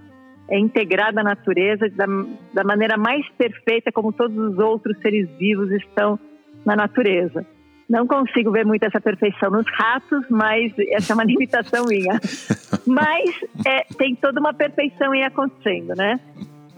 [0.48, 2.06] é integrado à natureza da,
[2.52, 6.18] da maneira mais perfeita como todos os outros seres vivos estão
[6.64, 7.46] na natureza.
[7.88, 12.18] Não consigo ver muito essa perfeição nos ratos, mas essa é uma limitação minha.
[12.86, 13.30] Mas
[13.66, 16.18] é, tem toda uma perfeição aí acontecendo, né?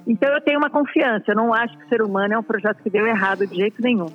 [0.06, 1.24] Então eu tenho uma confiança.
[1.28, 3.80] Eu não acho que o ser humano é um projeto que deu errado de jeito
[3.80, 4.06] nenhum.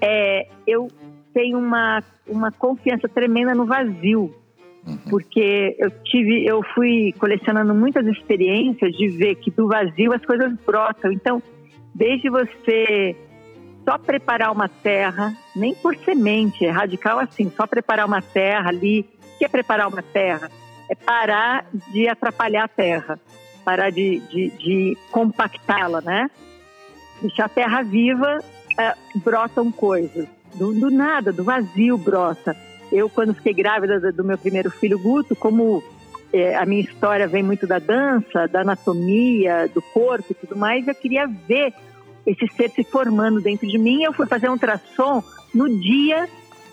[0.00, 0.88] É, eu
[1.32, 4.34] tenho uma, uma confiança tremenda no vazio
[4.86, 4.98] Uhum.
[5.10, 10.52] Porque eu tive, eu fui colecionando muitas experiências de ver que do vazio as coisas
[10.64, 11.10] brotam.
[11.10, 11.42] Então,
[11.94, 13.16] desde você
[13.84, 19.00] só preparar uma terra, nem por semente, é radical assim, só preparar uma terra ali.
[19.34, 20.50] O que é preparar uma terra?
[20.88, 23.18] É parar de atrapalhar a terra,
[23.64, 26.30] parar de, de, de compactá-la, né?
[27.20, 28.38] Deixar a terra viva,
[28.78, 30.28] é, brotam coisas.
[30.54, 32.56] Do, do nada, do vazio brota.
[32.90, 35.82] Eu, quando fiquei grávida do meu primeiro filho, Guto, como
[36.32, 40.86] é, a minha história vem muito da dança, da anatomia, do corpo e tudo mais,
[40.86, 41.72] eu queria ver
[42.26, 44.02] esse ser se formando dentro de mim.
[44.02, 45.22] Eu fui fazer um ultrassom
[45.54, 46.28] no dia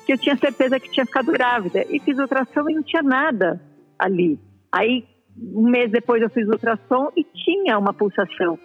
[0.06, 1.86] que eu tinha certeza que tinha ficado grávida.
[1.89, 3.62] E fiz ultrassom e não tinha nada
[3.97, 4.39] ali.
[4.71, 5.06] Aí,
[5.38, 8.58] um mês depois, eu fiz ultrassom e tinha uma pulsação.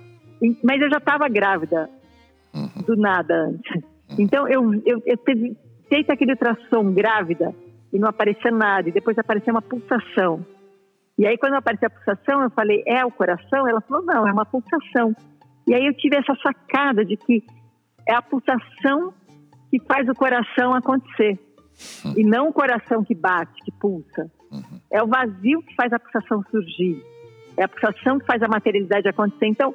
[0.63, 1.89] Mas eu já estava grávida
[2.55, 2.83] uhum.
[2.87, 3.77] do nada antes.
[4.11, 4.17] Uhum.
[4.19, 5.57] Então, eu, eu, eu teve,
[5.89, 7.55] feita aquele ultrassom grávida
[7.93, 10.45] e não aparecia nada, e depois apareceu uma pulsação.
[11.19, 13.67] E aí, quando apareceu a pulsação, eu falei, é o coração?
[13.67, 15.15] Ela falou, não, é uma pulsação.
[15.67, 17.43] E aí eu tive essa sacada de que
[18.07, 19.13] é a pulsação
[19.71, 21.39] que faz o coração acontecer.
[22.05, 22.15] Uhum.
[22.17, 24.31] E não o coração que bate, que pulsa.
[24.51, 24.81] Uhum.
[24.91, 27.03] É o vazio que faz a pulsação surgir.
[27.57, 29.47] É a pulsação que faz a materialidade acontecer.
[29.47, 29.75] Então,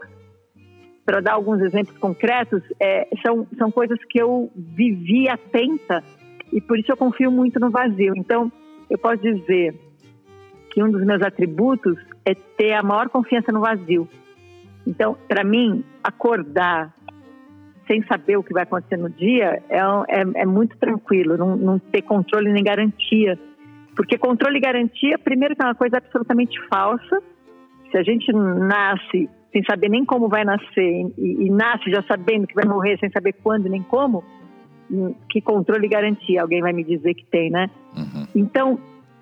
[1.05, 6.03] para dar alguns exemplos concretos, é, são, são coisas que eu vivi atenta
[6.51, 8.13] e por isso eu confio muito no vazio.
[8.15, 8.51] Então,
[8.89, 9.75] eu posso dizer
[10.71, 14.07] que um dos meus atributos é ter a maior confiança no vazio.
[14.85, 16.93] Então, para mim, acordar
[17.87, 21.79] sem saber o que vai acontecer no dia é, é, é muito tranquilo, não, não,
[21.79, 23.37] ter controle nem garantia.
[23.95, 27.21] Porque controle e garantia, primeiro, que é uma coisa absolutamente falsa.
[27.91, 32.47] Se a gente nasce sem saber nem como vai nascer e, e nasce já sabendo
[32.47, 34.23] que vai morrer sem saber quando nem como,
[34.91, 37.69] hum, que controle e garantia alguém vai me dizer que tem, né?
[37.95, 38.27] Uhum.
[38.35, 38.79] Então,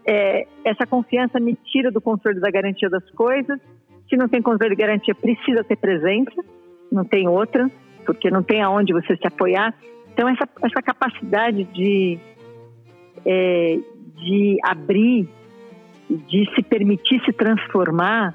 [0.07, 3.59] é, essa confiança me tira do controle da garantia das coisas.
[4.09, 6.41] Se não tem controle e garantia, precisa ter presença,
[6.89, 7.69] não tem outra,
[8.05, 9.75] porque não tem aonde você se apoiar.
[10.13, 12.17] Então, essa, essa capacidade de,
[13.25, 13.79] é,
[14.15, 15.27] de abrir,
[16.09, 18.33] de se permitir se transformar.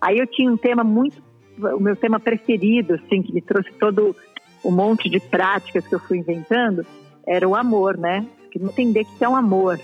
[0.00, 1.22] Aí eu tinha um tema muito
[1.58, 4.14] o meu tema preferido, assim, que me trouxe todo
[4.62, 6.86] o monte de práticas que eu fui inventando,
[7.26, 8.26] era o amor, né?
[8.54, 9.80] Entender que é um amor.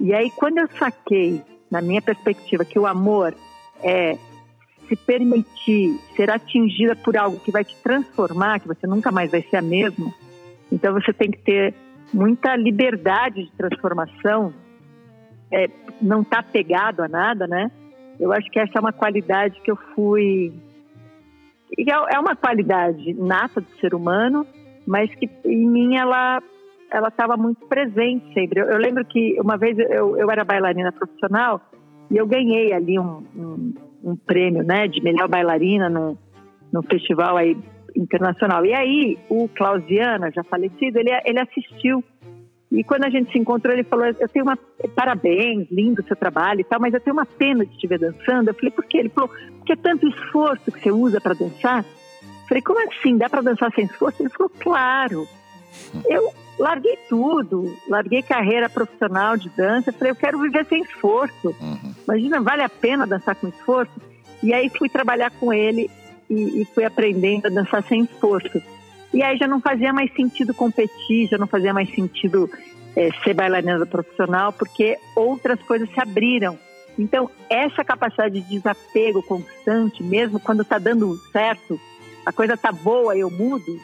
[0.00, 1.40] E aí, quando eu saquei,
[1.70, 3.34] na minha perspectiva, que o amor
[3.82, 4.18] é
[4.88, 9.42] se permitir ser atingida por algo que vai te transformar, que você nunca mais vai
[9.42, 10.12] ser a mesma,
[10.70, 11.74] então você tem que ter
[12.12, 14.52] muita liberdade de transformação,
[15.50, 15.68] é,
[16.00, 17.70] não estar tá pegado a nada, né?
[18.18, 20.52] Eu acho que essa é uma qualidade que eu fui.
[21.78, 24.46] É, é uma qualidade nata do ser humano,
[24.86, 26.42] mas que em mim ela
[26.90, 28.60] ela estava muito presente sempre.
[28.60, 31.60] Eu, eu, lembro que uma vez eu, eu era bailarina profissional
[32.08, 33.74] e eu ganhei ali um, um,
[34.04, 36.16] um prêmio, né, de melhor bailarina no,
[36.72, 37.56] no festival aí
[37.96, 38.64] internacional.
[38.64, 42.02] E aí o Clausiana, já falecido, ele, ele assistiu
[42.74, 44.58] e quando a gente se encontrou, ele falou: Eu tenho uma.
[44.96, 48.00] Parabéns, lindo o seu trabalho e tal, mas eu tenho uma pena de te ver
[48.00, 48.48] dançando.
[48.48, 48.98] Eu falei: Por quê?
[48.98, 51.84] Ele falou: Porque é tanto esforço que você usa para dançar.
[51.84, 53.16] Eu falei: Como assim?
[53.16, 54.20] Dá para dançar sem esforço?
[54.20, 55.28] Ele falou: Claro.
[56.06, 59.90] Eu larguei tudo, larguei carreira profissional de dança.
[59.90, 61.54] Eu falei: Eu quero viver sem esforço.
[61.60, 61.94] Uhum.
[62.08, 63.92] Imagina, vale a pena dançar com esforço?
[64.42, 65.88] E aí fui trabalhar com ele
[66.28, 68.60] e, e fui aprendendo a dançar sem esforço.
[69.14, 72.50] E aí já não fazia mais sentido competir, já não fazia mais sentido
[72.96, 76.58] é, ser bailarina profissional, porque outras coisas se abriram.
[76.98, 81.80] Então, essa capacidade de desapego constante, mesmo quando está dando certo,
[82.26, 83.80] a coisa está boa, eu mudo,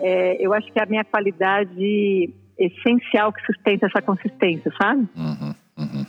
[0.00, 5.06] é, eu acho que é a minha qualidade essencial que sustenta essa consistência, sabe?
[5.16, 6.06] Uhum, uhum.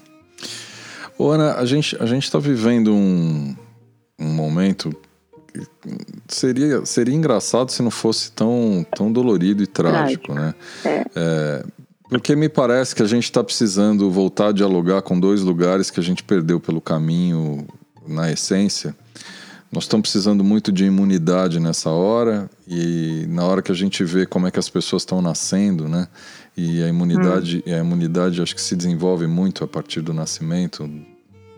[1.17, 3.55] Ô, Ana, a gente a está vivendo um,
[4.17, 4.89] um momento
[6.27, 10.53] seria, seria engraçado se não fosse tão, tão dolorido e trágico, né?
[10.85, 11.05] É.
[11.15, 11.65] É,
[12.09, 15.99] porque me parece que a gente está precisando voltar a dialogar com dois lugares que
[15.99, 17.67] a gente perdeu pelo caminho
[18.07, 18.95] na essência.
[19.71, 24.25] Nós estamos precisando muito de imunidade nessa hora e na hora que a gente vê
[24.25, 26.07] como é que as pessoas estão nascendo, né?
[26.57, 27.73] E a imunidade, hum.
[27.73, 30.89] a imunidade acho que se desenvolve muito a partir do nascimento,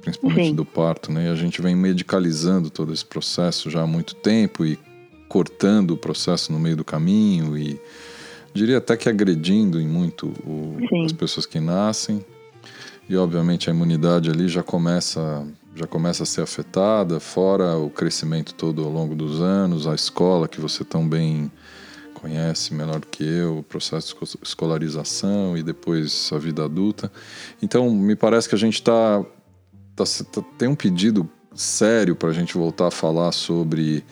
[0.01, 0.55] principalmente Sim.
[0.55, 1.27] do parto, né?
[1.27, 4.77] E a gente vem medicalizando todo esse processo já há muito tempo e
[5.29, 7.79] cortando o processo no meio do caminho e
[8.53, 12.23] diria até que agredindo em muito o, as pessoas que nascem.
[13.07, 18.53] E obviamente a imunidade ali já começa já começa a ser afetada, fora o crescimento
[18.53, 21.49] todo ao longo dos anos, a escola que você tão bem
[22.13, 27.11] conhece melhor que eu, o processo de escolarização e depois a vida adulta.
[27.61, 29.25] Então, me parece que a gente está
[30.03, 34.03] tá, tá, tem um pedido sério para a gente voltar a falar sobre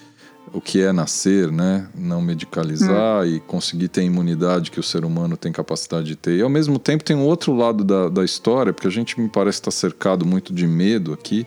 [0.54, 1.88] o que é nascer, né?
[1.96, 3.26] Não medicalizar hum.
[3.26, 6.38] e conseguir ter a imunidade que o ser humano tem capacidade de ter.
[6.38, 9.30] E ao mesmo tempo tem um outro lado da, da história, porque a gente me
[9.30, 11.46] parece estar cercado muito de medo aqui.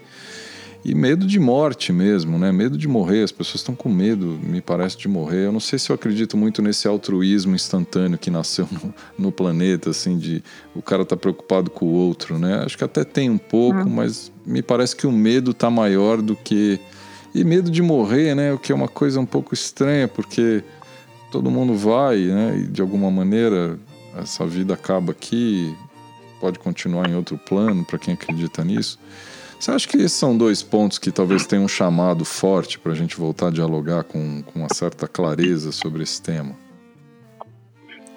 [0.84, 2.50] E medo de morte mesmo, né?
[2.50, 3.22] Medo de morrer.
[3.22, 5.46] As pessoas estão com medo, me parece, de morrer.
[5.46, 9.90] Eu não sei se eu acredito muito nesse altruísmo instantâneo que nasceu no, no planeta,
[9.90, 10.42] assim, de
[10.74, 12.62] o cara tá preocupado com o outro, né?
[12.64, 13.90] Acho que até tem um pouco, uhum.
[13.90, 16.80] mas me parece que o medo tá maior do que.
[17.32, 18.52] E medo de morrer, né?
[18.52, 20.64] O que é uma coisa um pouco estranha, porque
[21.30, 22.58] todo mundo vai, né?
[22.58, 23.78] E de alguma maneira
[24.16, 25.74] essa vida acaba aqui,
[26.40, 28.98] pode continuar em outro plano, para quem acredita nisso.
[29.62, 32.94] Você acha que esses são dois pontos que talvez tenham um chamado forte para a
[32.96, 36.56] gente voltar a dialogar com, com uma certa clareza sobre esse tema?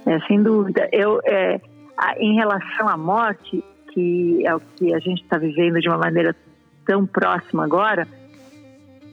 [0.08, 0.90] É, sem dúvida.
[0.92, 1.62] Eu, é,
[1.96, 6.00] a, em relação à morte, que é o que a gente está vivendo de uma
[6.00, 6.36] maneira
[6.84, 8.08] tão próxima agora,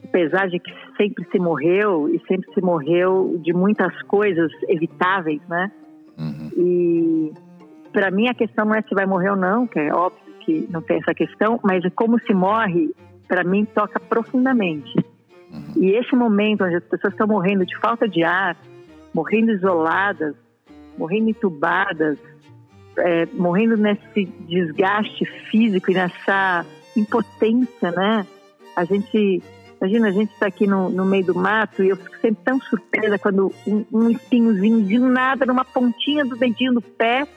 [0.03, 5.71] apesar de que sempre se morreu e sempre se morreu de muitas coisas evitáveis, né?
[6.17, 6.49] Uhum.
[6.57, 7.33] E
[7.91, 10.67] para mim a questão não é se vai morrer ou não, que é óbvio que
[10.69, 12.91] não tem essa questão, mas como se morre,
[13.27, 14.93] para mim, toca profundamente.
[15.51, 15.83] Uhum.
[15.83, 18.57] E esse momento onde as pessoas estão morrendo de falta de ar,
[19.13, 20.35] morrendo isoladas,
[20.97, 22.17] morrendo entubadas,
[22.97, 26.65] é, morrendo nesse desgaste físico e nessa
[26.95, 28.25] impotência, né?
[28.75, 29.41] A gente,
[29.79, 32.59] imagina, a gente está aqui no, no, meio do mato e eu fico sempre tão
[32.59, 37.27] surpresa quando um, um espinhozinho de nada, numa pontinha do dedinho do pé,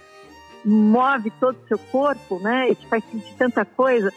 [0.65, 2.71] move todo o seu corpo, né?
[2.71, 4.13] E te faz sentir tanta coisa.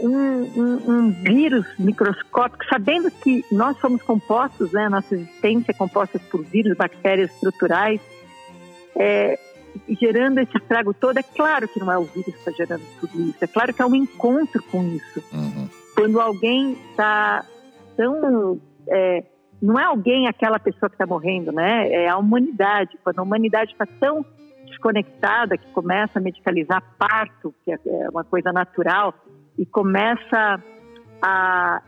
[0.00, 4.88] Um, um, um, vírus microscópico, sabendo que nós somos compostos, né?
[4.88, 8.00] Nossa existência é composta por vírus, bactérias estruturais,
[8.96, 9.38] é,
[10.00, 11.18] gerando esse estrago todo.
[11.18, 13.80] É claro que não é o vírus que está gerando tudo isso, é claro que
[13.80, 15.22] é um encontro com isso.
[15.32, 15.68] Uhum.
[15.94, 17.44] Quando alguém está
[17.96, 18.60] tão.
[18.88, 19.24] É,
[19.62, 21.88] não é alguém aquela pessoa que está morrendo, né?
[21.90, 22.98] É a humanidade.
[23.02, 24.24] Quando a humanidade está tão
[24.84, 29.14] desconectada, que começa a medicalizar parto, que é, é uma coisa natural,
[29.58, 30.62] e começa
[31.22, 31.82] a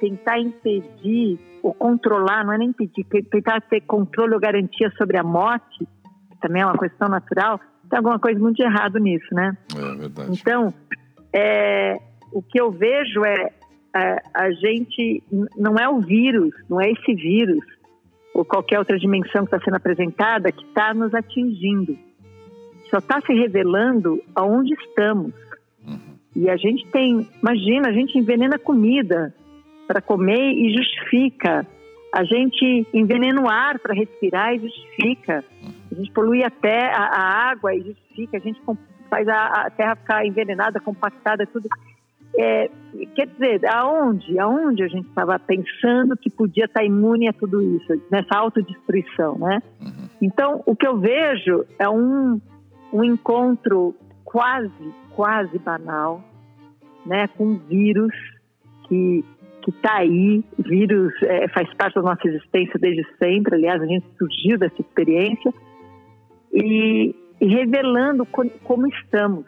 [0.00, 5.22] tentar impedir ou controlar, não é nem impedir, tentar ter controle ou garantia sobre a
[5.22, 5.86] morte,
[6.30, 9.56] que também é uma questão natural, tem alguma coisa muito de errado nisso, né?
[9.76, 10.30] É verdade.
[10.32, 10.72] Então,
[11.32, 11.98] é,
[12.32, 13.52] o que eu vejo é,
[13.94, 15.22] é a gente
[15.56, 17.64] não é o vírus, não é esse vírus
[18.34, 21.96] ou qualquer outra dimensão que está sendo apresentada que está nos atingindo
[22.92, 25.32] só está se revelando aonde estamos.
[25.88, 25.98] Uhum.
[26.36, 29.34] E a gente tem, imagina, a gente envenena comida
[29.88, 31.66] para comer e justifica.
[32.14, 35.42] A gente envenena o ar para respirar e justifica.
[35.90, 38.36] A gente polui até a, a água e justifica.
[38.36, 38.60] A gente
[39.08, 41.66] faz a, a terra ficar envenenada, compactada, tudo.
[42.36, 42.70] É,
[43.14, 47.62] quer dizer, aonde, aonde a gente estava pensando que podia estar tá imune a tudo
[47.62, 49.62] isso, nessa autodestruição, né?
[49.80, 50.08] Uhum.
[50.20, 52.40] Então, o que eu vejo é um,
[52.92, 56.22] um encontro quase, quase banal,
[57.06, 58.14] né, com um vírus
[58.88, 59.24] que
[59.62, 64.04] que está aí, vírus é, faz parte da nossa existência desde sempre, aliás, a gente
[64.18, 65.54] surgiu dessa experiência,
[66.52, 69.46] e, e revelando co como estamos.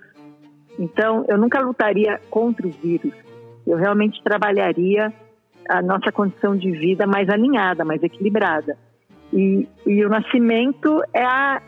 [0.78, 3.12] Então, eu nunca lutaria contra o vírus,
[3.66, 5.12] eu realmente trabalharia
[5.68, 8.76] a nossa condição de vida mais alinhada, mais equilibrada.
[9.32, 11.60] E, e o nascimento é a,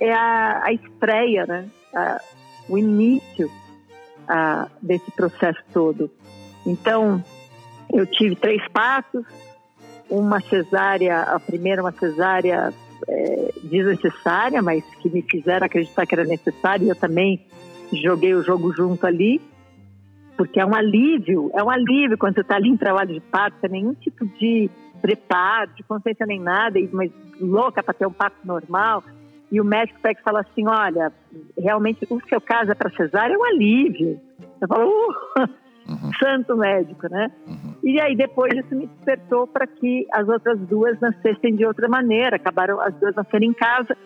[0.00, 1.68] é a, a estreia, né?
[1.94, 2.20] A,
[2.68, 3.50] o início
[4.28, 6.10] a, desse processo todo.
[6.66, 7.22] Então,
[7.92, 9.24] eu tive três passos,
[10.10, 12.72] uma cesárea, a primeira uma cesárea
[13.06, 17.44] é, desnecessária, mas que me fizeram acreditar que era necessária e eu também
[17.92, 19.40] joguei o jogo junto ali,
[20.36, 23.56] porque é um alívio, é um alívio quando você está ali em trabalho de parto,
[23.60, 24.70] sem nenhum tipo de
[25.00, 29.02] preparo, de consciência nem nada, mas louca para ter um parto normal,
[29.50, 31.12] e o médico pega e fala assim, olha,
[31.56, 34.20] realmente o seu caso é para cesárea, é um alívio.
[34.60, 35.40] Eu falo, uh,
[35.88, 36.10] uhum.
[36.18, 37.30] santo médico, né?
[37.46, 37.74] Uhum.
[37.82, 42.36] E aí depois isso me despertou para que as outras duas nascessem de outra maneira,
[42.36, 43.96] acabaram as duas nascendo em casa.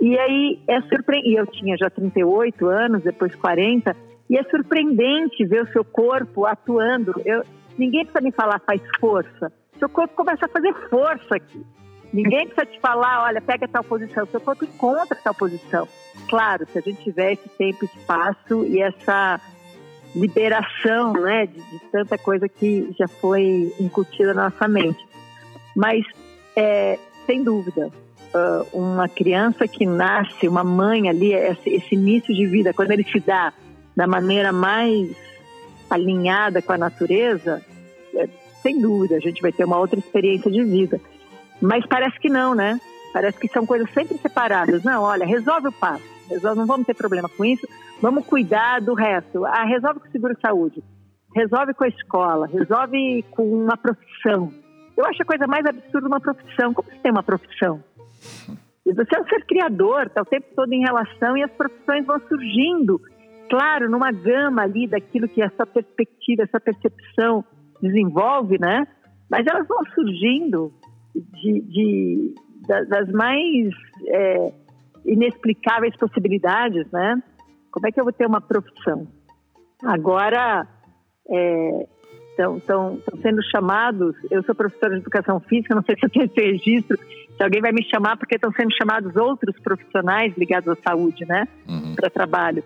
[0.00, 3.94] E aí é surpreendente, eu tinha já 38 anos, depois 40,
[4.28, 7.14] e é surpreendente ver o seu corpo atuando.
[7.24, 7.44] Eu,
[7.78, 11.64] ninguém precisa me falar faz força, seu corpo começa a fazer força aqui.
[12.12, 14.26] Ninguém precisa te falar, olha, pega tal posição.
[14.26, 15.88] Seu corpo encontra tal posição.
[16.28, 19.40] Claro, se a gente tiver esse tempo, espaço e essa
[20.14, 25.02] liberação, né, de, de tanta coisa que já foi incutida na nossa mente.
[25.74, 26.04] Mas,
[26.54, 27.90] é, sem dúvida,
[28.34, 33.04] uh, uma criança que nasce, uma mãe ali, esse, esse início de vida, quando ele
[33.04, 33.54] se dá
[33.96, 35.16] da maneira mais
[35.88, 37.62] alinhada com a natureza,
[38.14, 38.28] é,
[38.62, 41.00] sem dúvida, a gente vai ter uma outra experiência de vida.
[41.62, 42.80] Mas parece que não, né?
[43.12, 44.82] Parece que são coisas sempre separadas.
[44.82, 46.02] Não, olha, resolve o passo.
[46.28, 47.66] Resolve, não vamos ter problema com isso.
[48.00, 49.44] Vamos cuidar do resto.
[49.44, 50.82] Ah, resolve com o seguro-saúde.
[51.34, 52.46] Resolve com a escola.
[52.48, 54.52] Resolve com uma profissão.
[54.96, 56.74] Eu acho a coisa mais absurda uma profissão.
[56.74, 57.82] Como você tem uma profissão?
[58.84, 62.20] Você é um ser criador, está o tempo todo em relação e as profissões vão
[62.28, 63.00] surgindo.
[63.48, 67.44] Claro, numa gama ali daquilo que essa perspectiva, essa percepção
[67.80, 68.86] desenvolve, né?
[69.30, 70.72] Mas elas vão surgindo
[71.14, 72.34] de, de
[72.66, 73.74] das mais
[74.06, 74.52] é,
[75.04, 77.20] inexplicáveis possibilidades, né?
[77.70, 79.06] Como é que eu vou ter uma profissão?
[79.82, 80.66] Agora
[82.38, 84.14] estão é, sendo chamados.
[84.30, 86.96] Eu sou professora de educação física, não sei se eu tenho esse registro.
[87.36, 91.48] Se alguém vai me chamar, porque estão sendo chamados outros profissionais ligados à saúde, né?
[91.68, 91.94] Uhum.
[91.96, 92.62] Para trabalho.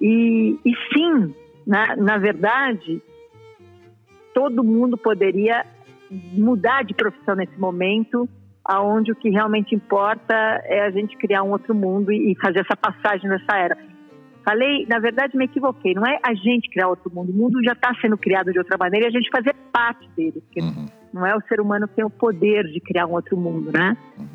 [0.00, 1.34] E, e sim,
[1.66, 3.00] na, na verdade,
[4.34, 5.64] todo mundo poderia
[6.10, 8.28] mudar de profissão nesse momento,
[8.64, 10.34] aonde o que realmente importa
[10.64, 13.78] é a gente criar um outro mundo e fazer essa passagem nessa era.
[14.44, 15.92] Falei, na verdade, me equivoquei.
[15.92, 17.30] Não é a gente criar outro mundo.
[17.30, 20.40] O mundo já está sendo criado de outra maneira e a gente fazer parte dele.
[20.40, 20.86] Porque uhum.
[21.12, 23.96] não é o ser humano que tem o poder de criar um outro mundo, né?
[24.16, 24.26] Uhum.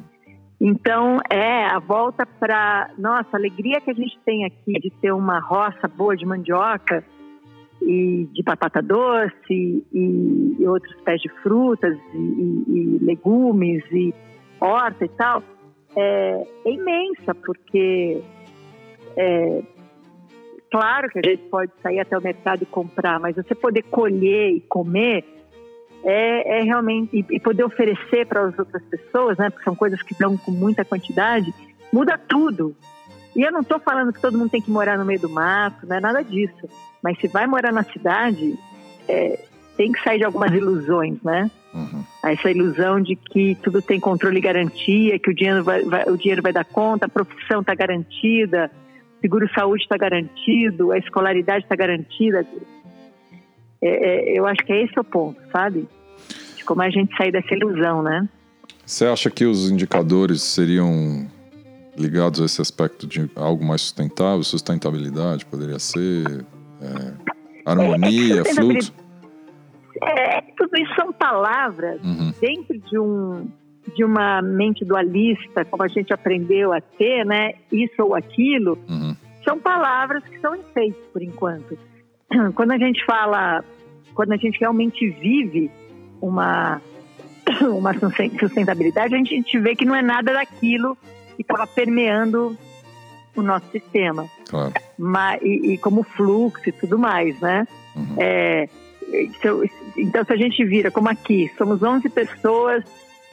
[0.59, 2.91] Então, é a volta para.
[2.97, 7.03] Nossa, a alegria que a gente tem aqui de ter uma roça boa de mandioca
[7.82, 14.13] e de batata doce e, e outros pés de frutas e, e, e, legumes e
[14.59, 15.43] horta e tal,
[15.95, 18.21] é, é imensa, porque
[19.17, 19.63] é,
[20.69, 24.51] claro que a gente pode sair até o mercado e comprar, mas você poder colher
[24.51, 25.25] e comer
[26.03, 29.49] é, é realmente e, poder oferecer para as outras pessoas, né?
[29.49, 31.53] Porque são coisas que dão com muita quantidade,
[31.91, 32.75] muda tudo.
[33.36, 35.88] E eu não estou falando que todo mundo tem que morar no meio do mato,
[35.88, 36.67] não é nada disso.
[37.02, 38.58] Mas se vai morar na cidade,
[39.08, 39.39] é,
[39.78, 41.49] tem que sair de algumas ilusões, né?
[41.74, 42.04] Uhum.
[42.24, 46.18] Essa ilusão de que tudo tem controle e garantia, que o dinheiro vai, vai o
[46.18, 48.70] dinheiro vai dar conta, a profissão está garantida,
[49.22, 52.45] seguro-saúde está garantido, a escolaridade está garantida.
[53.82, 55.88] É, é, eu acho que é esse o ponto, sabe?
[56.58, 58.28] De como a gente sair dessa ilusão, né?
[58.86, 61.28] Você acha que os indicadores seriam
[61.97, 66.45] ligados a esse aspecto de algo mais sustentável, sustentabilidade, poderia ser
[67.65, 68.93] harmonia, é, fluxo?
[70.03, 72.34] É, tudo isso são palavras uhum.
[72.39, 73.47] dentro de um
[73.95, 77.53] de uma mente dualista, como a gente aprendeu a ter, né?
[77.71, 79.15] Isso ou aquilo, uhum.
[79.43, 81.77] são palavras que são enfeites por enquanto.
[82.55, 83.63] Quando a gente fala,
[84.13, 85.69] quando a gente realmente vive
[86.21, 86.79] uma
[87.61, 87.93] uma
[88.39, 90.95] sustentabilidade, a gente vê que não é nada daquilo
[91.36, 92.57] que estava permeando
[93.36, 94.27] o nosso sistema.
[94.49, 94.73] Claro.
[95.04, 97.68] Mas, e, e, como fluxo e tudo mais, né?
[97.95, 98.16] Uhum.
[98.20, 98.70] É,
[99.97, 102.84] então, se a gente vira como aqui, somos 11 pessoas,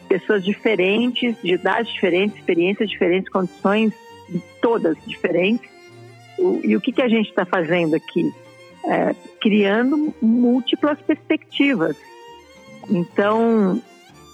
[0.09, 3.93] pessoas diferentes, de idades diferentes, experiências diferentes, condições
[4.63, 5.71] todas diferentes.
[6.39, 8.33] O, e o que, que a gente está fazendo aqui?
[8.87, 11.99] É, criando múltiplas perspectivas.
[12.89, 13.83] Então,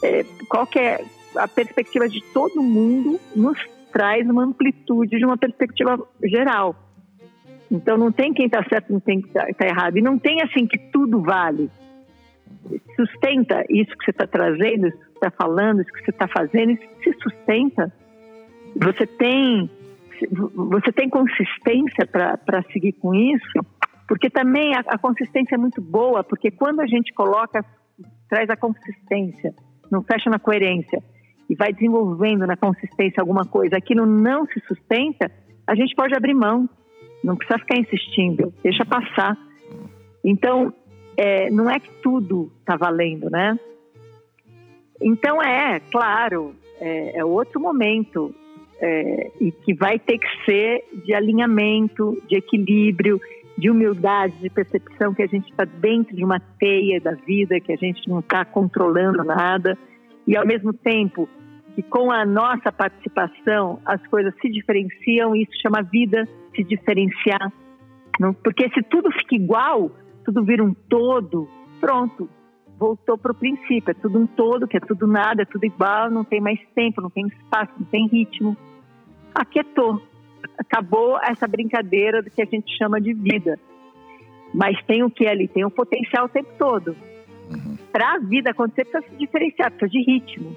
[0.05, 1.05] é, qual que é
[1.35, 3.59] a perspectiva de todo mundo nos
[3.95, 6.75] traz uma amplitude de uma perspectiva geral.
[7.71, 9.99] Então não tem quem está certo, não tem quem está tá errado.
[9.99, 11.71] E não tem assim que tudo vale.
[12.97, 16.29] Sustenta isso que você está trazendo, isso que você está falando, isso que você está
[16.29, 17.93] fazendo, isso se sustenta.
[18.77, 19.71] Você tem,
[20.55, 23.61] você tem consistência para seguir com isso,
[24.09, 27.65] porque também a, a consistência é muito boa, porque quando a gente coloca,
[28.29, 29.55] traz a consistência,
[29.91, 31.03] não fecha na coerência,
[31.49, 35.31] e vai desenvolvendo na consistência alguma coisa, aquilo não se sustenta,
[35.67, 36.69] a gente pode abrir mão.
[37.25, 39.37] Não precisa ficar insistindo, deixa passar.
[40.23, 40.73] Então,
[41.17, 43.59] é, não é que tudo está valendo, né?
[45.01, 48.35] Então é, claro, é, é outro momento
[48.81, 53.21] é, e que vai ter que ser de alinhamento, de equilíbrio,
[53.57, 57.73] de humildade, de percepção que a gente está dentro de uma teia da vida, que
[57.73, 59.79] a gente não está controlando nada
[60.27, 61.29] e ao mesmo tempo
[61.75, 67.53] que com a nossa participação as coisas se diferenciam e isso chama vida se diferenciar.
[68.21, 68.33] Não?
[68.33, 69.91] Porque se tudo fica igual,
[70.25, 71.49] tudo vira um todo,
[71.81, 72.29] pronto,
[72.79, 73.91] voltou para o princípio.
[73.91, 77.01] É tudo um todo, que é tudo nada, é tudo igual, não tem mais tempo,
[77.01, 78.57] não tem espaço, não tem ritmo.
[79.35, 80.01] Aquietou.
[80.59, 83.59] Acabou essa brincadeira do que a gente chama de vida.
[84.53, 85.49] Mas tem o que ali?
[85.49, 86.97] Tem o potencial o tempo todo.
[87.51, 87.77] Uhum.
[87.91, 90.57] Para a vida acontecer, precisa se diferenciar, precisa de ritmo,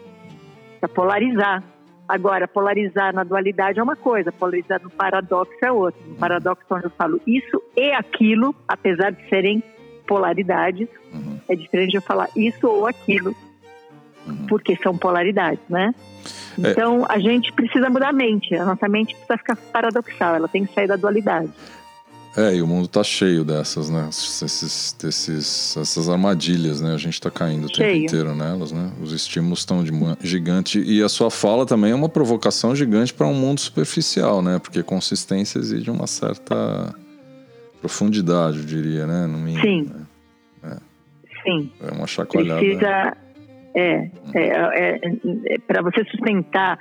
[0.78, 1.64] precisa polarizar.
[2.08, 6.00] Agora, polarizar na dualidade é uma coisa, polarizar no paradoxo é outra.
[6.08, 9.62] No paradoxo, onde eu falo isso e aquilo, apesar de serem
[10.08, 11.38] polaridades, uhum.
[11.50, 13.36] é diferente de eu falar isso ou aquilo,
[14.26, 14.46] uhum.
[14.48, 15.94] porque são polaridades, né?
[16.64, 16.72] É.
[16.72, 18.56] Então, a gente precisa mudar a mente.
[18.56, 21.52] A nossa mente precisa ficar paradoxal, ela tem que sair da dualidade.
[22.38, 24.08] É, e o mundo tá cheio dessas, né?
[24.10, 26.94] Esses, esses, essas armadilhas, né?
[26.94, 27.94] A gente tá caindo o cheio.
[27.94, 28.92] tempo inteiro nelas, né?
[29.02, 30.80] Os estímulos estão de gigante.
[30.80, 34.60] E a sua fala também é uma provocação gigante para um mundo superficial, né?
[34.60, 36.94] Porque consistência exige uma certa
[37.82, 39.26] profundidade, eu diria, né?
[39.26, 39.64] No mínimo.
[39.64, 39.92] Sim.
[40.62, 40.78] Né?
[40.78, 41.42] É.
[41.42, 41.72] Sim.
[41.82, 42.60] É uma chacoalhada.
[42.60, 43.18] Precisa.
[43.74, 45.00] É, é, é,
[45.56, 46.78] é para você sustentar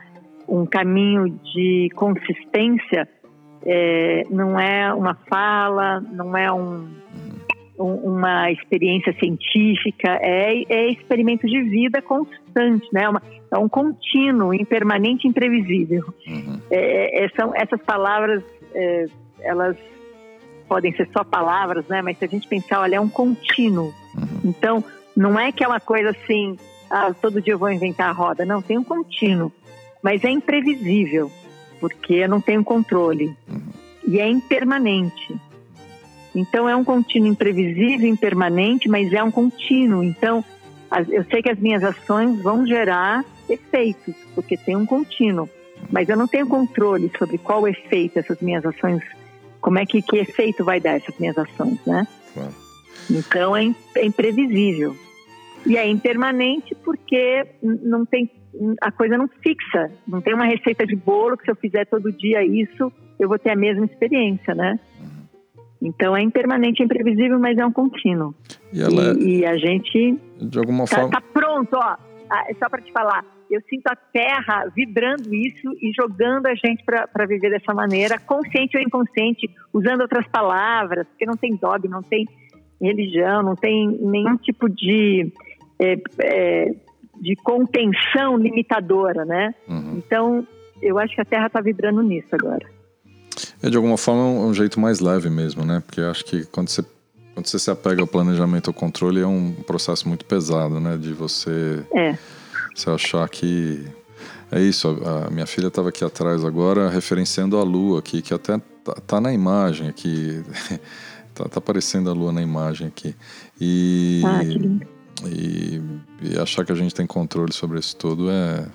[0.48, 3.09] um caminho de consistência
[3.66, 6.88] é, não é uma fala, não é um,
[7.78, 13.08] um, uma experiência científica, é, é experimento de vida constante, né?
[13.08, 13.20] Uma,
[13.52, 16.04] é um contínuo, impermanente, imprevisível.
[16.26, 16.60] Uhum.
[16.70, 18.42] É, é são essas palavras,
[18.72, 19.06] é,
[19.40, 19.76] elas
[20.68, 22.00] podem ser só palavras, né?
[22.02, 23.92] Mas se a gente pensar, olha, é um contínuo.
[24.14, 24.40] Uhum.
[24.44, 24.84] Então,
[25.16, 26.56] não é que é uma coisa assim,
[26.88, 28.44] ah, todo dia eu vou inventar a roda.
[28.44, 29.52] Não, tem um contínuo.
[30.02, 31.30] Mas é imprevisível
[31.80, 33.36] porque eu não tenho controle.
[33.48, 33.60] Uhum.
[34.06, 35.34] E é impermanente.
[36.34, 40.04] Então é um contínuo imprevisível, impermanente, mas é um contínuo.
[40.04, 40.44] Então
[41.08, 45.48] eu sei que as minhas ações vão gerar efeitos, porque tem um contínuo,
[45.90, 49.02] mas eu não tenho controle sobre qual efeito essas minhas ações,
[49.60, 52.06] como é que, que efeito vai dar essas minhas ações, né?
[52.34, 52.54] Claro.
[53.10, 54.96] Então é, é imprevisível.
[55.64, 58.30] E é impermanente porque não tem
[58.80, 62.12] a coisa não fixa, não tem uma receita de bolo que se eu fizer todo
[62.12, 64.78] dia isso, eu vou ter a mesma experiência, né?
[65.80, 68.34] Então é impermanente, é imprevisível, mas é um contínuo.
[68.72, 71.96] E, ela e, e a gente de alguma tá, forma tá pronto, ó.
[72.28, 76.54] Ah, é só para te falar, eu sinto a terra vibrando isso e jogando a
[76.54, 81.88] gente para viver dessa maneira, consciente ou inconsciente, usando outras palavras, porque não tem dogma,
[81.88, 82.26] não tem
[82.80, 85.32] religião, não tem nenhum tipo de
[85.78, 86.74] é, é,
[87.20, 89.54] de contenção limitadora, né?
[89.68, 89.94] Uhum.
[89.96, 90.46] Então,
[90.82, 92.66] eu acho que a Terra está vibrando nisso agora.
[93.62, 95.82] É de alguma forma um, um, jeito mais leve mesmo, né?
[95.84, 96.82] Porque acho que quando você
[97.34, 100.96] quando você se apega ao planejamento, ao controle, é um processo muito pesado, né?
[100.96, 102.16] De você, é.
[102.74, 103.86] você achar que
[104.50, 104.88] é isso.
[105.04, 108.94] A, a minha filha estava aqui atrás agora referenciando a Lua aqui, que até tá,
[109.06, 110.42] tá na imagem aqui.
[111.34, 113.14] tá, tá aparecendo a Lua na imagem aqui.
[113.60, 114.95] E ah, que lindo.
[115.24, 115.80] E,
[116.22, 118.66] e, achar que a gente tem controle sobre isso tudo é,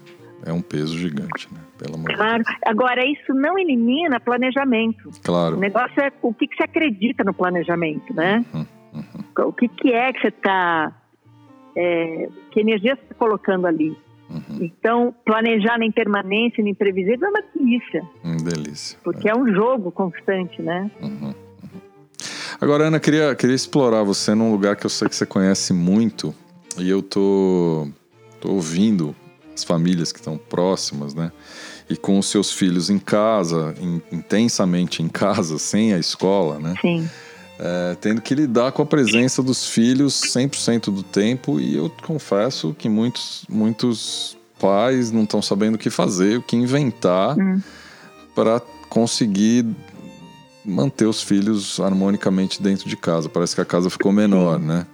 [0.46, 1.60] é um peso gigante, né?
[1.78, 2.44] Pelo amor claro.
[2.66, 5.12] Agora, isso não elimina planejamento.
[5.24, 5.58] Claro.
[5.58, 8.44] O negócio é o que, que você acredita no planejamento, né?
[8.54, 9.48] Uhum, uhum.
[9.48, 10.92] O que, que é que você está.
[11.76, 13.96] É, que energia você está colocando ali?
[14.30, 14.60] Uhum.
[14.62, 18.04] Então, planejar na impermanência, na imprevisível, é uma delícia.
[18.24, 18.98] Hum, delícia.
[19.04, 19.32] Porque é.
[19.32, 19.36] é.
[19.36, 20.90] um jogo constante, né?
[21.02, 21.34] Uhum.
[22.62, 26.34] Agora, Ana, queria, queria explorar você num lugar que eu sei que você conhece muito
[26.78, 27.88] e eu tô,
[28.40, 29.16] tô ouvindo
[29.52, 31.32] as famílias que estão próximas, né?
[31.90, 36.76] E com os seus filhos em casa, in, intensamente em casa, sem a escola, né?
[36.80, 37.10] Sim.
[37.60, 42.76] É, tendo que lidar com a presença dos filhos 100% do tempo e eu confesso
[42.78, 47.60] que muitos, muitos pais não estão sabendo o que fazer, o que inventar hum.
[48.36, 49.66] para conseguir
[50.66, 53.30] manter os filhos harmonicamente dentro de casa.
[53.30, 54.86] Parece que a casa ficou menor, né?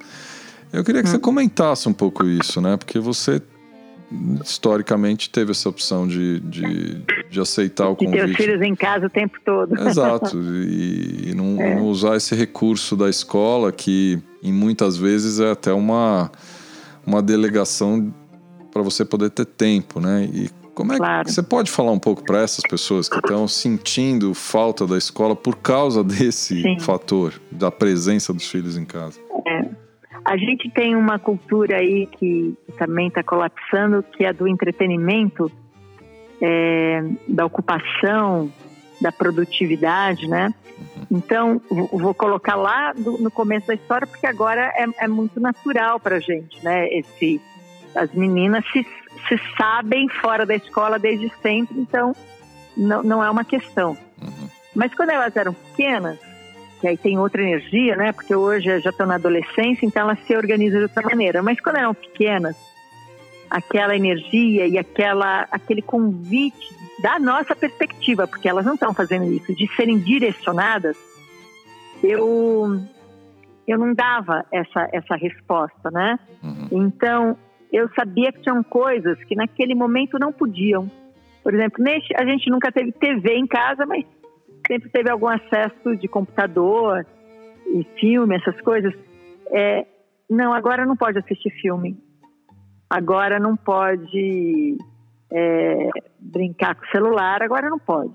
[0.72, 1.22] Eu queria que você hum.
[1.22, 2.78] comentasse um pouco isso, né?
[2.78, 3.42] Porque você
[4.44, 8.12] historicamente teve essa opção de, de, de aceitar o convite.
[8.12, 9.76] De ter os filhos em casa o tempo todo.
[9.88, 10.38] Exato.
[10.68, 11.76] E, e não, é.
[11.76, 16.32] não, usar esse recurso da escola que, em muitas vezes, é até uma,
[17.06, 18.14] uma delegação
[18.72, 20.30] para você poder ter tempo, né?
[20.32, 21.26] E como é claro.
[21.26, 25.36] que você pode falar um pouco para essas pessoas que estão sentindo falta da escola
[25.36, 26.80] por causa desse Sim.
[26.80, 29.20] fator da presença dos filhos em casa?
[29.48, 29.66] É.
[30.24, 35.52] A gente tem uma cultura aí que também está colapsando, que é do entretenimento,
[36.40, 38.54] é, da ocupação,
[39.02, 40.54] da produtividade, né?
[40.78, 41.06] Uhum.
[41.10, 41.62] Então,
[41.92, 46.20] vou colocar lá do, no começo da história, porque agora é, é muito natural para
[46.20, 46.88] gente, né?
[46.90, 47.42] Esse,
[47.96, 48.86] as meninas se
[49.28, 52.16] se sabem fora da escola desde sempre, então
[52.76, 53.98] não, não é uma questão.
[54.22, 54.50] Uhum.
[54.76, 56.20] Mas quando elas eram pequenas,
[56.80, 58.12] que aí tem outra energia, né?
[58.12, 61.42] Porque hoje já estão na adolescência, então elas se organizam de outra maneira.
[61.42, 62.56] Mas quando eram pequenas,
[63.50, 69.54] aquela energia e aquela, aquele convite da nossa perspectiva, porque elas não estão fazendo isso,
[69.56, 70.98] de serem direcionadas,
[72.04, 72.80] eu
[73.68, 76.20] eu não dava essa essa resposta, né?
[76.44, 76.68] Uhum.
[76.72, 77.38] Então
[77.72, 80.90] eu sabia que tinham coisas que naquele momento não podiam.
[81.44, 84.06] Por exemplo, neste, a gente nunca teve TV em casa, mas
[84.68, 87.06] sempre teve algum acesso de computador
[87.68, 88.94] e filme, essas coisas.
[89.52, 89.86] É,
[90.30, 91.98] não, agora não pode assistir filme.
[92.90, 94.78] Agora não pode
[95.32, 95.90] é,
[96.20, 98.14] brincar com o celular, agora não pode.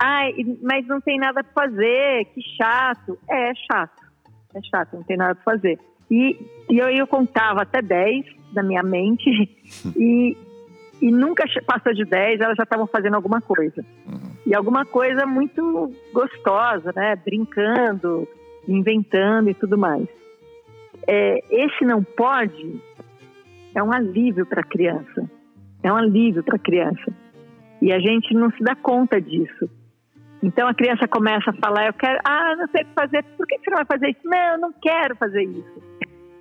[0.00, 0.32] Ai,
[0.62, 3.18] mas não tem nada para fazer, que chato.
[3.28, 4.08] É, é chato.
[4.54, 5.78] É chato, não tem nada para fazer.
[6.10, 6.36] E,
[6.70, 9.30] e eu, eu contava até 10 na minha mente
[9.96, 10.36] e,
[11.00, 13.84] e nunca passou de 10, elas já estavam fazendo alguma coisa.
[14.06, 14.32] Uhum.
[14.46, 17.16] E alguma coisa muito gostosa, né?
[17.16, 18.26] Brincando,
[18.66, 20.08] inventando e tudo mais.
[21.06, 22.80] É, esse não pode
[23.74, 25.30] é um alívio para a criança.
[25.82, 27.12] É um alívio para a criança.
[27.80, 29.70] E a gente não se dá conta disso.
[30.42, 33.46] Então a criança começa a falar, eu quero, ah, não sei o que fazer, por
[33.46, 34.20] que você não vai fazer isso?
[34.24, 35.88] Não, eu não quero fazer isso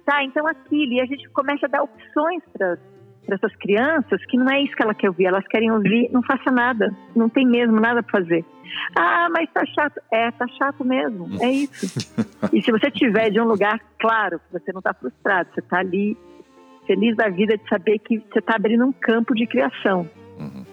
[0.08, 0.93] tá, então aquilo.
[0.93, 2.78] E a gente começa a dar opções para
[3.28, 6.49] essas crianças que não é isso que ela quer ouvir, elas querem ouvir, não faça
[6.49, 8.45] nada, não tem mesmo nada para fazer.
[8.97, 9.99] Ah, mas tá chato.
[10.10, 12.10] É, tá chato mesmo, é isso.
[12.53, 15.80] e se você tiver de um lugar claro, que você não tá frustrado, você tá
[15.80, 16.18] ali
[16.86, 20.10] feliz da vida de saber que você tá abrindo um campo de criação.
[20.39, 20.66] Uhum.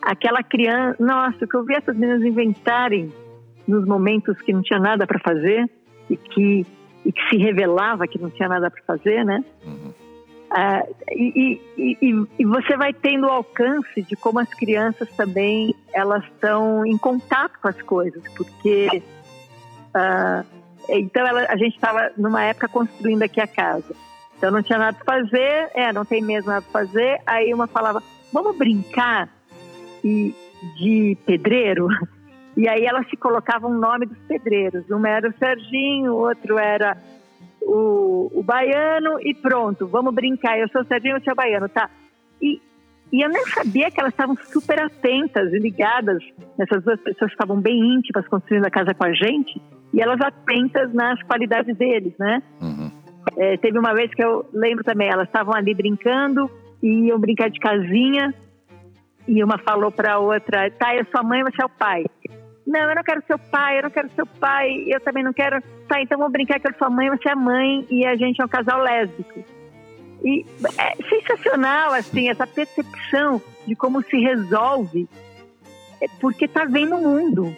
[0.00, 3.12] Aquela criança, nossa, o que eu vi essas meninas inventarem
[3.66, 5.68] nos momentos que não tinha nada para fazer
[6.08, 6.66] e que
[7.04, 9.44] e que se revelava que não tinha nada para fazer, né?
[9.64, 9.92] Uhum.
[10.50, 10.82] Ah,
[11.12, 16.96] e, e, e, você vai tendo alcance de como as crianças também elas estão em
[16.96, 19.02] contato com as coisas, porque
[19.92, 20.42] ah,
[20.88, 23.94] então ela, a gente estava numa época construindo aqui a casa,
[24.38, 27.20] então não tinha nada para fazer, é, não tem mesmo nada para fazer.
[27.26, 29.28] Aí uma falava, vamos brincar
[30.02, 30.34] e
[30.76, 31.88] de pedreiro.
[32.58, 34.90] E aí elas se colocavam o nome dos pedreiros.
[34.90, 36.98] Um era o Serginho, o outro era
[37.62, 40.58] o, o Baiano e pronto, vamos brincar.
[40.58, 41.88] Eu sou o Serginho, você é o Baiano, tá?
[42.42, 42.60] E,
[43.12, 46.20] e eu nem sabia que elas estavam super atentas e ligadas.
[46.58, 49.62] Essas duas pessoas estavam bem íntimas construindo a casa com a gente
[49.94, 52.42] e elas atentas nas qualidades deles, né?
[52.60, 52.90] Uhum.
[53.36, 56.50] É, teve uma vez que eu lembro também, elas estavam ali brincando
[56.82, 58.34] e iam brincar de casinha
[59.28, 62.04] e uma falou para a outra, tá, eu sou a mãe, você é o pai.
[62.68, 65.24] Não, eu não quero ser o pai, eu não quero ser o pai, eu também
[65.24, 65.62] não quero.
[65.88, 68.14] Tá, então vamos brincar que eu sou a mãe, você é a mãe e a
[68.14, 69.42] gente é um casal lésbico.
[70.22, 70.44] E
[70.76, 75.08] é sensacional, assim, essa percepção de como se resolve,
[76.00, 77.56] é porque está vendo o mundo.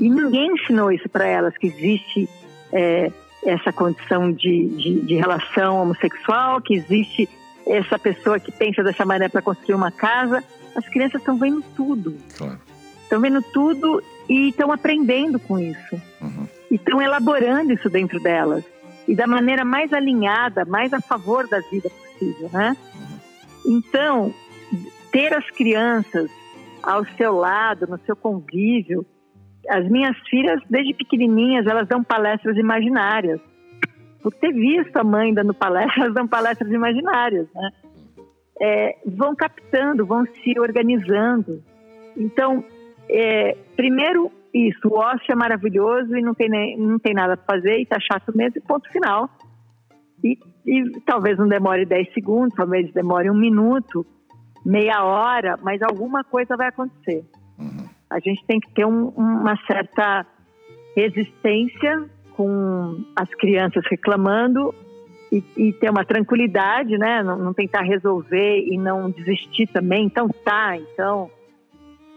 [0.00, 0.14] E uhum.
[0.14, 2.28] ninguém ensinou isso para elas, que existe
[2.72, 3.10] é,
[3.44, 7.28] essa condição de, de, de relação homossexual, que existe
[7.66, 10.44] essa pessoa que pensa dessa maneira para construir uma casa
[10.74, 12.16] as crianças estão vendo tudo.
[12.28, 12.48] Estão
[13.08, 13.20] claro.
[13.20, 16.00] vendo tudo e estão aprendendo com isso.
[16.22, 16.46] Uhum.
[16.70, 18.64] E estão elaborando isso dentro delas.
[19.08, 22.76] E da maneira mais alinhada, mais a favor da vida possível, né?
[22.94, 23.76] Uhum.
[23.76, 24.34] Então,
[25.10, 26.30] ter as crianças
[26.80, 29.04] ao seu lado, no seu convívio.
[29.68, 33.40] As minhas filhas, desde pequenininhas, elas dão palestras imaginárias.
[34.22, 37.70] Por ter visto a mãe dando palestras, elas dão palestras imaginárias, né?
[38.60, 41.62] é, vão captando, vão se organizando.
[42.16, 42.62] Então,
[43.10, 47.56] é, primeiro isso, o ócio é maravilhoso e não tem, nem, não tem nada para
[47.56, 49.28] fazer e está chato mesmo, e ponto final.
[50.24, 54.04] E, e, talvez não demore 10 segundos, talvez demore um minuto,
[54.64, 57.24] meia hora, mas alguma coisa vai acontecer.
[57.58, 57.88] Uhum.
[58.10, 60.26] A gente tem que ter um, uma certa
[60.96, 64.74] resistência com as crianças reclamando
[65.30, 67.22] e, e, ter uma tranquilidade, né?
[67.22, 70.06] Não, não, tentar resolver e não desistir também.
[70.06, 71.30] Então tá, então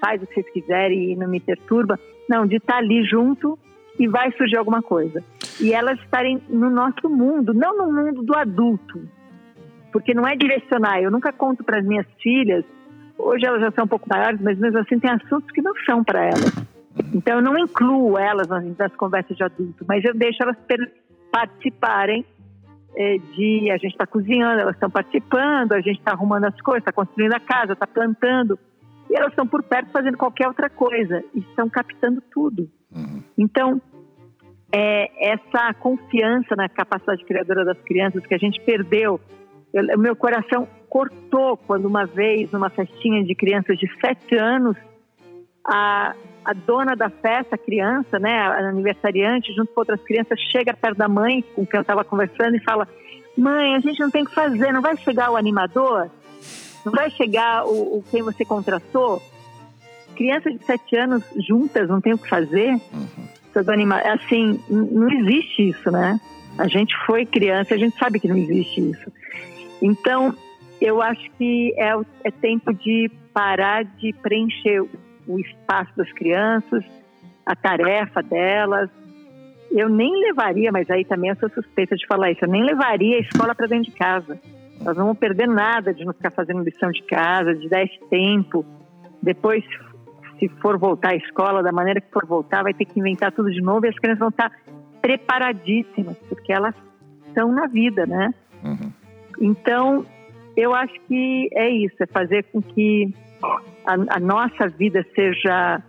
[0.03, 1.97] faz o que vocês quiserem e não me perturba.
[2.27, 3.57] Não, de estar ali junto
[3.97, 5.23] e vai surgir alguma coisa.
[5.61, 9.01] E elas estarem no nosso mundo, não no mundo do adulto,
[9.91, 10.99] porque não é direcionar.
[10.99, 12.65] Eu nunca conto para as minhas filhas.
[13.17, 16.03] Hoje elas já são um pouco maiores, mas mesmo assim tem assuntos que não são
[16.03, 16.53] para elas.
[17.13, 20.57] Então eu não incluo elas nas, nas conversas de adulto, mas eu deixo elas
[21.31, 22.25] participarem
[22.95, 26.81] é, de a gente está cozinhando, elas estão participando, a gente está arrumando as coisas,
[26.81, 28.59] está construindo a casa, está plantando.
[29.13, 32.67] E elas estão por perto fazendo qualquer outra coisa e estão captando tudo.
[32.91, 33.21] Uhum.
[33.37, 33.79] Então,
[34.71, 39.21] é, essa confiança na capacidade criadora das crianças que a gente perdeu.
[39.71, 44.75] O meu coração cortou quando uma vez, numa festinha de crianças de sete anos,
[45.63, 50.73] a, a dona da festa, a criança, né, a aniversariante, junto com outras crianças, chega
[50.73, 52.87] perto da mãe com quem eu estava conversando e fala:
[53.37, 56.09] Mãe, a gente não tem o que fazer, não vai chegar o animador?
[56.85, 59.21] Não vai chegar o, o quem você contratou?
[60.15, 62.71] Crianças de sete anos juntas não tem o que fazer?
[62.71, 63.33] Uhum.
[64.11, 66.19] Assim, não existe isso, né?
[66.57, 69.11] A gente foi criança, a gente sabe que não existe isso.
[69.81, 70.35] Então,
[70.79, 74.81] eu acho que é, é tempo de parar de preencher
[75.27, 76.83] o espaço das crianças,
[77.45, 78.89] a tarefa delas.
[79.71, 83.17] Eu nem levaria, mas aí também eu sou suspeita de falar isso, eu nem levaria
[83.17, 84.39] a escola para dentro de casa.
[84.81, 87.99] Nós não vamos perder nada de não ficar fazendo lição de casa, de dar esse
[88.09, 88.65] tempo.
[89.21, 89.63] Depois,
[90.39, 93.51] se for voltar à escola, da maneira que for voltar, vai ter que inventar tudo
[93.51, 94.51] de novo e as crianças vão estar
[95.01, 96.75] preparadíssimas, porque elas
[97.27, 98.33] estão na vida, né?
[98.63, 98.91] Uhum.
[99.41, 100.05] Então,
[100.55, 103.13] eu acho que é isso, é fazer com que
[103.85, 105.81] a, a nossa vida seja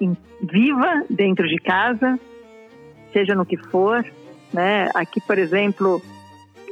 [0.00, 2.18] em, viva dentro de casa,
[3.12, 4.04] seja no que for.
[4.52, 4.90] Né?
[4.94, 6.02] Aqui, por exemplo,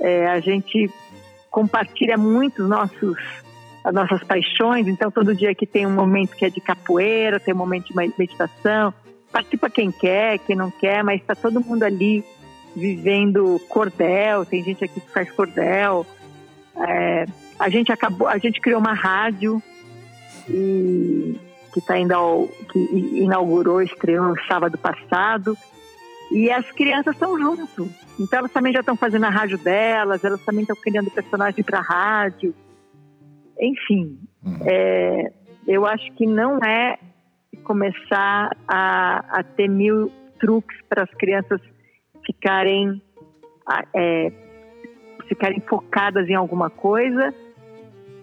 [0.01, 0.91] é, a gente
[1.53, 3.19] compartilha muito nossos,
[3.85, 4.89] as nossas paixões.
[4.89, 7.95] Então, todo dia aqui tem um momento que é de capoeira, tem um momento de
[8.19, 8.93] meditação.
[9.31, 12.25] Participa quem quer, quem não quer, mas está todo mundo ali
[12.75, 14.47] vivendo cordel.
[14.47, 16.07] Tem gente aqui que faz cordel.
[16.77, 17.27] É,
[17.59, 19.63] a gente acabou, a gente criou uma rádio
[20.49, 21.39] e
[21.73, 22.79] que está indo ao, que
[23.23, 25.57] inaugurou, estreou sábado passado.
[26.33, 27.89] E as crianças estão junto.
[28.19, 31.81] Então elas também já estão fazendo a rádio delas, elas também estão criando personagem para
[31.81, 32.55] rádio.
[33.61, 34.59] Enfim, uhum.
[34.65, 35.33] é,
[35.67, 36.99] eu acho que não é
[37.65, 40.11] começar a, a ter mil
[40.41, 41.61] truques para as crianças
[42.27, 43.01] ficarem
[43.95, 44.33] é,
[45.29, 47.33] ficarem focadas em alguma coisa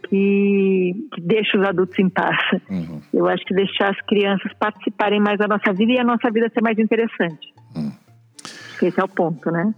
[0.09, 2.37] que, que deixa os adultos em paz.
[2.69, 3.01] Uhum.
[3.13, 6.49] Eu acho que deixar as crianças participarem mais da nossa vida e a nossa vida
[6.49, 7.53] ser mais interessante.
[7.75, 7.91] Uhum.
[8.81, 9.73] Esse é o ponto, né?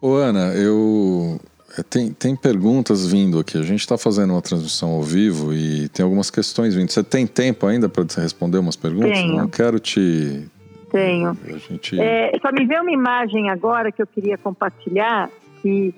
[0.00, 1.40] Ô Ana, eu
[1.78, 3.58] é, tem, tem perguntas vindo aqui.
[3.58, 6.90] A gente está fazendo uma transmissão ao vivo e tem algumas questões vindo.
[6.90, 9.18] Você tem tempo ainda para responder umas perguntas?
[9.18, 9.36] Tenho.
[9.36, 10.48] Não quero te.
[10.90, 11.30] Tenho.
[11.30, 12.00] A gente...
[12.00, 15.28] É, só me veio uma imagem agora que eu queria compartilhar
[15.60, 15.94] que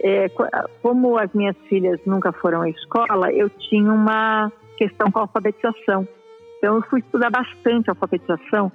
[0.00, 0.30] é,
[0.80, 6.06] como as minhas filhas nunca foram à escola, eu tinha uma questão com a alfabetização.
[6.58, 8.70] Então eu fui estudar bastante alfabetização,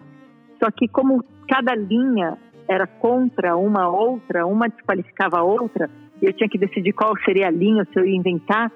[0.60, 2.38] só que como cada linha
[2.68, 5.90] era contra uma outra, uma desqualificava a outra,
[6.22, 8.72] e eu tinha que decidir qual seria a linha, se eu ia inventar.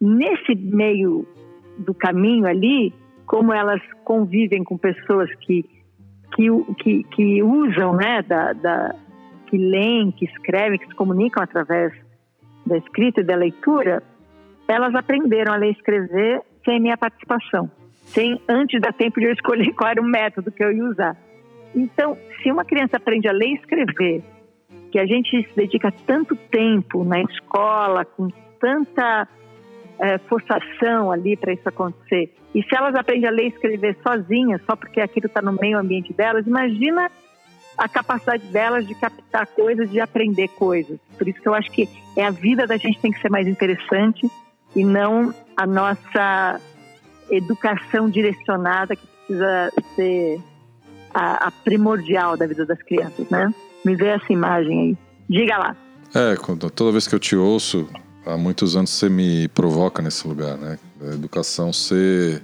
[0.00, 1.26] Nesse meio
[1.78, 2.92] do caminho ali,
[3.26, 5.64] como elas convivem com pessoas que,
[6.34, 6.48] que,
[6.78, 8.94] que, que usam né, da, da,
[9.48, 11.92] que leem, que escrevem, que se comunicam através
[12.64, 14.02] da escrita e da leitura,
[14.68, 17.70] elas aprenderam a ler e escrever sem minha participação,
[18.04, 21.16] sem antes dar tempo de eu escolher qual era o método que eu ia usar.
[21.76, 24.24] Então, se uma criança aprende a ler e escrever,
[24.90, 29.28] que a gente se dedica tanto tempo na escola, com tanta
[29.98, 34.62] é, forçação ali para isso acontecer, e se elas aprendem a ler e escrever sozinhas,
[34.64, 37.10] só porque aquilo está no meio ambiente delas, imagina
[37.76, 40.98] a capacidade delas de captar coisas, de aprender coisas.
[41.18, 43.46] Por isso que eu acho que é a vida da gente tem que ser mais
[43.46, 44.26] interessante
[44.74, 46.58] e não a nossa
[47.30, 50.40] educação direcionada que precisa ser
[51.16, 53.52] a, a primordial da vida das crianças, né?
[53.82, 54.96] Me vê essa imagem aí.
[55.28, 55.76] Diga lá.
[56.14, 56.36] É,
[56.74, 57.88] toda vez que eu te ouço,
[58.26, 60.78] há muitos anos você me provoca nesse lugar, né?
[61.00, 62.42] A educação ser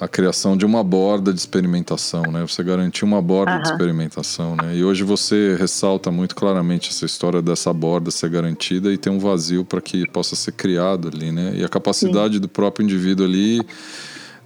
[0.00, 2.40] a criação de uma borda de experimentação, né?
[2.40, 3.62] Você garantir uma borda uhum.
[3.62, 4.74] de experimentação, né?
[4.74, 9.18] E hoje você ressalta muito claramente essa história dessa borda ser garantida e ter um
[9.18, 11.52] vazio para que possa ser criado ali, né?
[11.54, 12.40] E a capacidade Sim.
[12.40, 13.60] do próprio indivíduo ali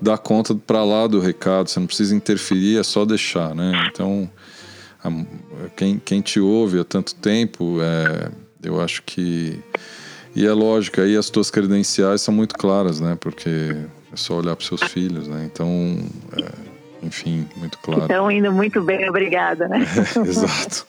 [0.00, 3.88] dar conta para lá do recado, você não precisa interferir, é só deixar, né?
[3.90, 4.30] Então,
[5.02, 5.10] a,
[5.76, 8.30] quem, quem te ouve há tanto tempo, é,
[8.62, 9.62] eu acho que
[10.34, 13.16] e é lógico, aí as tuas credenciais são muito claras, né?
[13.20, 13.76] Porque
[14.12, 15.48] é só olhar para seus filhos, né?
[15.52, 15.68] Então,
[16.36, 18.02] é, enfim, muito claro.
[18.02, 19.86] Estão indo muito bem, obrigada, né?
[20.16, 20.86] É, exato.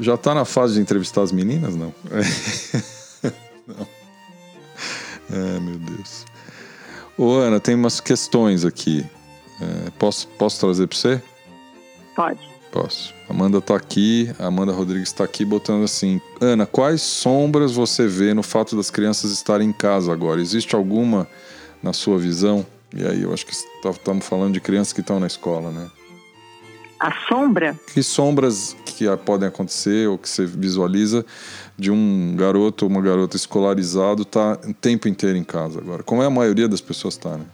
[0.00, 1.92] Já está na fase de entrevistar as meninas, não?
[3.68, 3.86] não.
[5.30, 6.24] É, meu Deus.
[7.18, 9.04] Ô, Ana, tem umas questões aqui.
[9.60, 11.22] É, posso, posso trazer para você?
[12.14, 12.38] Pode.
[12.70, 13.12] Posso.
[13.28, 18.32] Amanda está aqui, a Amanda Rodrigues está aqui botando assim: Ana, quais sombras você vê
[18.32, 20.40] no fato das crianças estarem em casa agora?
[20.40, 21.26] Existe alguma
[21.82, 22.64] na sua visão?
[22.94, 25.90] E aí eu acho que estamos falando de crianças que estão na escola, né?
[26.98, 27.78] A sombra?
[27.92, 31.24] Que sombras que podem acontecer ou que você visualiza
[31.76, 36.02] de um garoto ou uma garota escolarizado tá o tempo inteiro em casa agora?
[36.02, 37.46] Como é a maioria das pessoas está, né?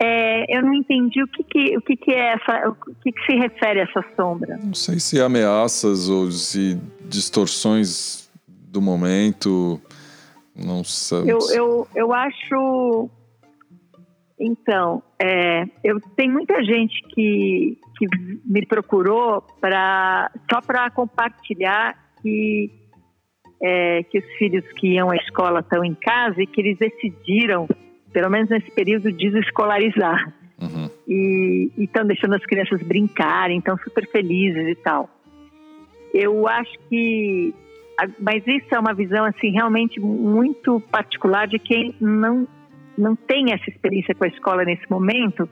[0.00, 3.26] É, eu não entendi o que, que o que, que é essa, o que, que
[3.26, 4.56] se refere a essa sombra.
[4.62, 9.80] Não sei se ameaças ou se distorções do momento.
[10.54, 11.24] Não sei.
[11.26, 13.10] Eu, eu, eu acho.
[14.40, 18.06] Então, é, eu tem muita gente que, que
[18.44, 22.70] me procurou para só para compartilhar que
[23.60, 27.66] é, que os filhos que iam à escola estão em casa e que eles decidiram,
[28.12, 30.32] pelo menos nesse período, desescolarizar.
[30.60, 30.88] Uhum.
[31.08, 35.08] E estão deixando as crianças brincarem, estão super felizes e tal.
[36.14, 37.54] Eu acho que
[38.20, 42.46] mas isso é uma visão assim realmente muito particular de quem não
[42.98, 45.48] não tem essa experiência com a escola nesse momento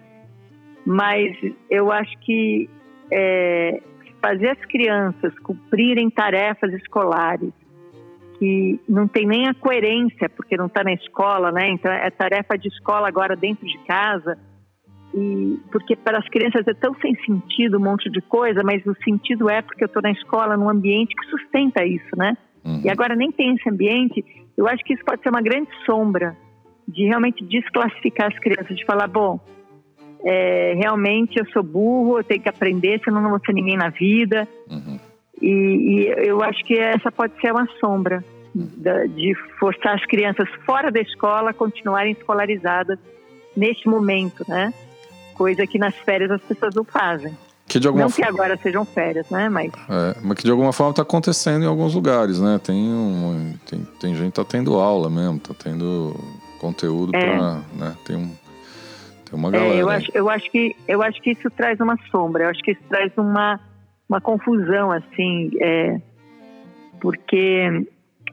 [0.85, 1.37] mas
[1.71, 2.69] eu acho que
[3.11, 3.81] é,
[4.23, 7.53] fazer as crianças cumprirem tarefas escolares
[8.39, 12.59] que não tem nem a coerência porque não está na escola né então é tarefa
[12.59, 14.37] de escola agora dentro de casa
[15.15, 18.95] e porque para as crianças é tão sem sentido um monte de coisa, mas o
[19.03, 22.37] sentido é porque eu estou na escola, num ambiente que sustenta isso, né?
[22.63, 22.83] Uhum.
[22.85, 24.23] E agora nem tem esse ambiente.
[24.57, 26.37] Eu acho que isso pode ser uma grande sombra
[26.87, 29.41] de realmente desclassificar as crianças, de falar, bom,
[30.25, 33.91] é, realmente eu sou burro, eu tenho que aprender, senão não vou ser ninguém na
[33.91, 34.49] vida.
[34.71, 34.99] Uhum.
[35.41, 38.25] E, e, eu acho que essa pode ser uma sombra
[38.55, 42.99] de forçar as crianças fora da escola a continuarem escolarizadas
[43.55, 44.73] neste momento, né?
[45.37, 47.37] coisa que nas férias as pessoas não fazem.
[47.69, 49.49] Que de alguma não que agora sejam férias, né?
[49.49, 49.73] Mas...
[49.89, 52.61] É, mas que de alguma forma está acontecendo em alguns lugares, né?
[52.63, 56.15] Tem, um, tem, tem gente que tá tendo aula mesmo, tá tendo
[56.59, 57.21] conteúdo é.
[57.21, 57.55] para.
[57.75, 57.97] Né?
[58.05, 58.35] Tem, um,
[59.25, 59.75] tem uma galera.
[59.75, 62.61] É, eu, acho, eu, acho que, eu acho que isso traz uma sombra, eu acho
[62.63, 63.61] que isso traz uma,
[64.09, 65.51] uma confusão, assim.
[65.61, 66.01] É,
[67.01, 67.87] porque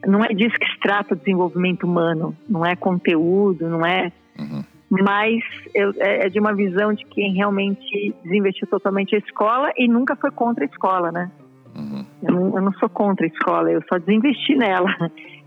[0.06, 4.12] não é disso que se trata o desenvolvimento humano, não é conteúdo, não é.
[4.38, 4.64] Uhum.
[4.90, 5.42] Mas
[5.74, 10.14] eu, é, é de uma visão de quem realmente desinvestiu totalmente a escola e nunca
[10.14, 11.30] foi contra a escola, né?
[11.74, 12.06] Uhum.
[12.22, 14.90] Eu, não, eu não sou contra a escola, eu só desinvesti nela.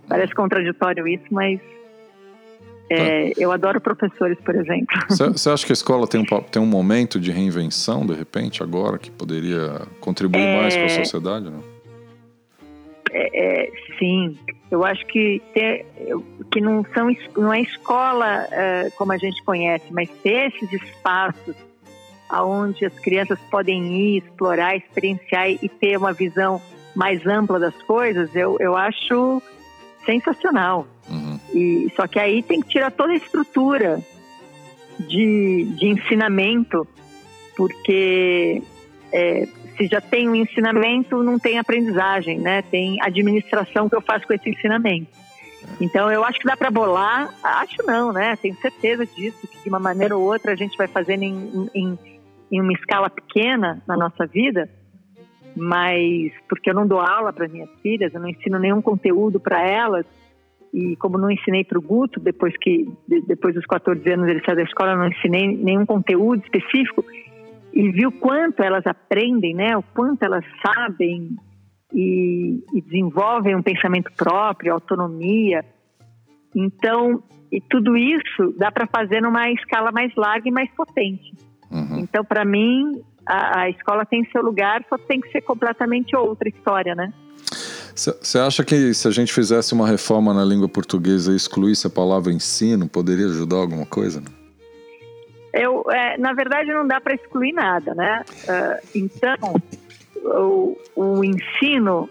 [0.08, 1.60] Parece contraditório isso, mas
[2.90, 3.42] é, tá.
[3.42, 4.98] Eu adoro professores, por exemplo.
[5.10, 8.98] Você acha que a escola tem um, tem um momento de reinvenção, de repente, agora,
[8.98, 11.50] que poderia contribuir é, mais com a sociedade?
[11.50, 11.64] Não?
[13.12, 14.38] É, sim,
[14.70, 15.86] eu acho que, ter,
[16.52, 21.56] que não, são, não é escola é, como a gente conhece, mas ter esses espaços
[22.30, 26.62] aonde as crianças podem ir, explorar, experienciar e ter uma visão
[26.94, 29.42] mais ampla das coisas, eu, eu acho
[30.06, 30.88] sensacional.
[31.10, 31.37] Uhum.
[31.58, 34.00] E, só que aí tem que tirar toda a estrutura
[35.00, 36.88] de, de ensinamento,
[37.56, 38.62] porque
[39.12, 42.62] é, se já tem um ensinamento, não tem aprendizagem, né?
[42.62, 45.10] Tem administração que eu faço com esse ensinamento.
[45.82, 48.36] Então eu acho que dá para bolar, acho não, né?
[48.36, 52.00] Tenho certeza disso, que de uma maneira ou outra a gente vai fazendo em, em,
[52.52, 54.70] em uma escala pequena na nossa vida,
[55.56, 59.68] mas porque eu não dou aula para minhas filhas, eu não ensino nenhum conteúdo para
[59.68, 60.06] elas,
[60.74, 64.58] e como não ensinei para o Guto, depois que depois dos 14 anos ele saiu
[64.58, 67.04] da escola, não ensinei nenhum conteúdo específico,
[67.74, 69.78] e vi o quanto elas aprendem, né?
[69.78, 71.36] O quanto elas sabem
[71.94, 75.64] e, e desenvolvem um pensamento próprio, autonomia.
[76.56, 81.34] Então, e tudo isso dá para fazer numa escala mais larga e mais potente.
[81.72, 82.00] Uhum.
[82.00, 86.50] Então, para mim, a, a, escola tem seu lugar, só tem que ser completamente outra
[86.50, 87.14] história, né?
[87.98, 91.90] Você acha que se a gente fizesse uma reforma na língua portuguesa e excluísse a
[91.90, 94.22] palavra ensino, poderia ajudar alguma coisa?
[95.52, 98.24] Eu, é, na verdade, não dá para excluir nada, né?
[98.44, 99.56] Uh, então,
[100.24, 102.08] o, o ensino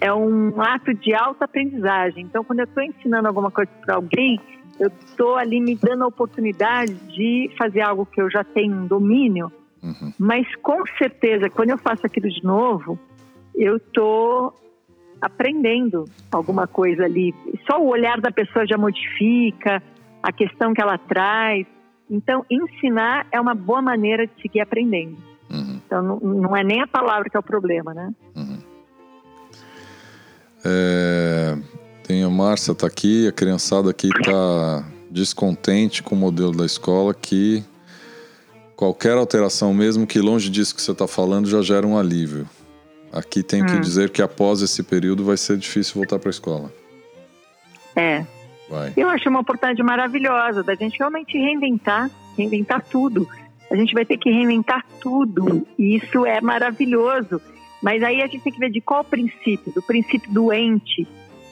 [0.00, 2.24] é um ato de alta aprendizagem.
[2.24, 4.40] Então, quando eu estou ensinando alguma coisa para alguém,
[4.80, 8.86] eu estou ali me dando a oportunidade de fazer algo que eu já tenho um
[8.86, 9.52] domínio
[9.82, 10.12] Uhum.
[10.18, 12.98] Mas com certeza, quando eu faço aquilo de novo,
[13.54, 14.54] eu estou
[15.20, 17.34] aprendendo alguma coisa ali.
[17.70, 19.82] Só o olhar da pessoa já modifica
[20.22, 21.66] a questão que ela traz.
[22.10, 25.16] Então, ensinar é uma boa maneira de seguir aprendendo.
[25.50, 25.80] Uhum.
[25.84, 28.12] Então, não, não, é nem a palavra que é o problema, né?
[28.36, 28.58] Uhum.
[30.64, 31.58] É,
[32.04, 37.14] tem a Márcia tá aqui, a criançada aqui tá descontente com o modelo da escola
[37.14, 37.64] que
[38.80, 42.48] Qualquer alteração, mesmo que longe disso que você está falando, já gera um alívio.
[43.12, 43.66] Aqui tem hum.
[43.66, 46.72] que dizer que após esse período vai ser difícil voltar para a escola.
[47.96, 48.24] É.
[48.68, 48.92] Vai.
[48.96, 53.26] Eu acho uma oportunidade maravilhosa da gente realmente reinventar, reinventar tudo.
[53.70, 55.66] A gente vai ter que reinventar tudo.
[55.78, 57.40] E isso é maravilhoso.
[57.82, 59.72] Mas aí a gente tem que ver de qual princípio?
[59.72, 61.06] Do princípio doente.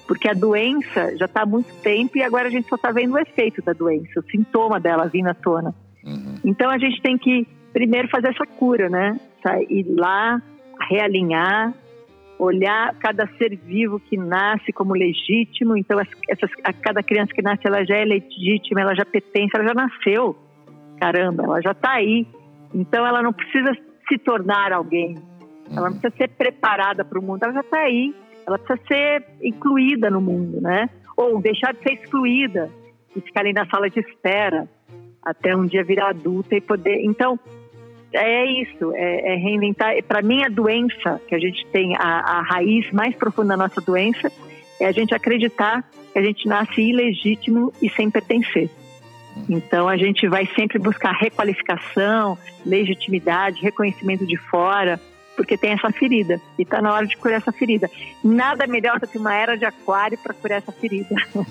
[0.06, 3.14] Porque a doença já está há muito tempo e agora a gente só está vendo
[3.14, 5.74] o efeito da doença, o sintoma dela vindo à tona.
[6.04, 6.36] Uhum.
[6.44, 9.20] Então a gente tem que primeiro fazer essa cura, né?
[9.68, 10.42] Ir lá,
[10.88, 11.74] realinhar,
[12.38, 15.76] olhar cada ser vivo que nasce como legítimo.
[15.76, 19.68] Então essas, a cada criança que nasce ela já é legítima, ela já pertence, ela
[19.68, 20.36] já nasceu.
[21.00, 22.26] Caramba, ela já está aí.
[22.74, 23.76] Então ela não precisa
[24.08, 25.16] se tornar alguém.
[25.70, 28.14] Ela não precisa ser preparada para o mundo, ela já está aí.
[28.46, 30.88] Ela precisa ser incluída no mundo, né?
[31.16, 32.70] Ou deixar de ser excluída
[33.14, 34.66] e ficar ali na sala de espera
[35.22, 37.04] até um dia virar adulta e poder.
[37.04, 37.38] Então,
[38.12, 39.94] é isso, é, é reinventar.
[40.04, 43.80] Para mim, a doença que a gente tem, a, a raiz mais profunda da nossa
[43.80, 44.32] doença,
[44.80, 48.70] é a gente acreditar que a gente nasce ilegítimo e sem pertencer.
[49.48, 55.00] Então, a gente vai sempre buscar requalificação, legitimidade, reconhecimento de fora,
[55.36, 56.40] porque tem essa ferida.
[56.58, 57.88] E está na hora de curar essa ferida.
[58.24, 61.14] Nada melhor do que uma era de aquário para curar essa ferida.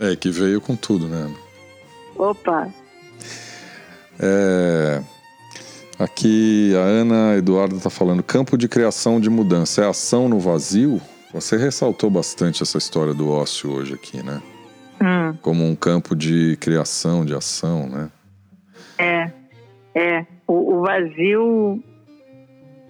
[0.00, 1.28] É, que veio com tudo, né?
[2.14, 2.68] Opa,
[4.20, 5.02] é,
[5.98, 11.00] aqui a Ana Eduarda está falando: campo de criação de mudança é ação no vazio?
[11.32, 14.40] Você ressaltou bastante essa história do ócio hoje aqui, né?
[15.00, 15.36] Hum.
[15.42, 18.10] Como um campo de criação, de ação, né?
[18.98, 19.30] É,
[19.94, 20.26] é.
[20.46, 21.82] O, o vazio.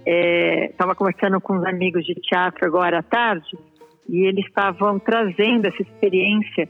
[0.07, 3.59] Estava é, conversando com uns amigos de teatro agora à tarde
[4.09, 6.67] e eles estavam trazendo essa experiência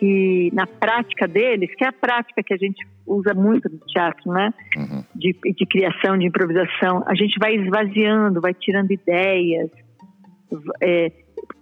[0.00, 4.32] que na prática deles, que é a prática que a gente usa muito no teatro,
[4.32, 4.52] né?
[4.74, 5.04] Uhum.
[5.14, 9.70] De, de criação, de improvisação, a gente vai esvaziando, vai tirando ideias.
[10.82, 11.12] É,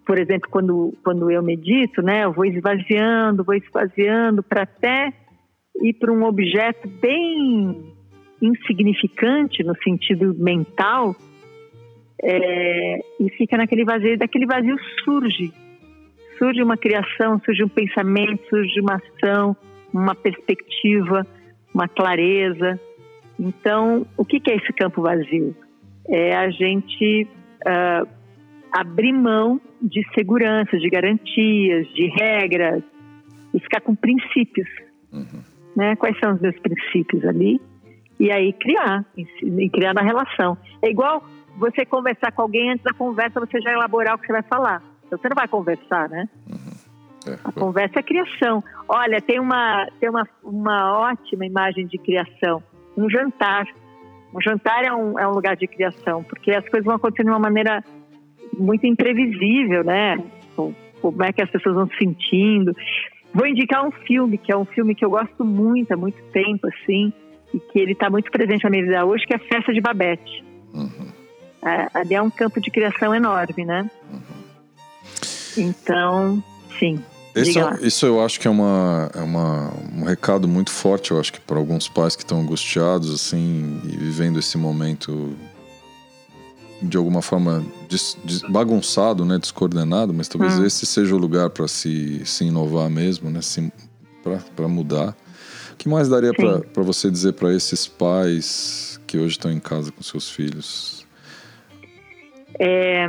[0.07, 2.25] por exemplo, quando, quando eu medito, né?
[2.25, 5.13] Eu vou esvaziando, vou esvaziando para até
[5.83, 7.93] ir para um objeto bem
[8.41, 11.17] insignificante no sentido mental
[12.23, 14.17] é, e fica naquele vazio.
[14.17, 15.53] Daquele vazio surge,
[16.39, 19.57] surge uma criação, surge um pensamento, surge uma ação,
[19.93, 21.27] uma perspectiva,
[21.75, 22.81] uma clareza.
[23.39, 25.55] Então, o que é esse campo vazio?
[26.09, 27.29] É a gente
[27.67, 28.09] uh,
[28.73, 32.83] abrir mão de segurança, de garantias, de regras
[33.55, 34.69] e ficar com princípios.
[35.13, 35.43] Uhum.
[35.77, 35.97] Né?
[35.97, 37.61] Quais são os meus princípios ali?
[38.19, 40.59] E aí criar, e criar na relação.
[40.83, 41.25] É igual
[41.57, 44.83] você conversar com alguém antes da conversa, você já elaborar o que você vai falar.
[45.09, 46.29] Então você não vai conversar, né?
[46.49, 47.33] Uhum.
[47.33, 47.39] É.
[47.43, 48.63] A conversa é criação.
[48.89, 52.63] Olha, tem uma tem uma, uma ótima imagem de criação.
[52.97, 53.67] Um jantar.
[54.35, 57.31] Um jantar é um, é um lugar de criação, porque as coisas vão acontecer de
[57.31, 57.83] uma maneira
[58.57, 60.23] muito imprevisível, né?
[61.01, 62.77] Como é que as pessoas vão se sentindo.
[63.33, 66.67] Vou indicar um filme, que é um filme que eu gosto muito há muito tempo,
[66.67, 67.13] assim,
[67.55, 69.81] e que ele está muito presente na minha vida hoje, que é a Festa de
[69.81, 70.45] Babette.
[70.75, 71.09] Uhum.
[71.65, 73.89] É, ali é um campo de criação enorme, né?
[74.13, 74.38] Uhum.
[75.59, 76.43] Então,
[76.79, 77.03] sim.
[77.35, 81.21] Isso, é isso eu acho que é, uma, é uma, um recado muito forte, eu
[81.21, 85.37] acho que para alguns pais que estão angustiados, assim, e vivendo esse momento
[86.81, 90.65] de alguma forma des, des, bagunçado, né, descoordenado, mas talvez hum.
[90.65, 93.41] esse seja o lugar para se, se inovar mesmo, né,
[94.55, 95.17] para mudar.
[95.73, 99.93] O que mais daria para você dizer para esses pais que hoje estão em casa
[99.93, 101.07] com seus filhos?
[102.59, 103.09] É,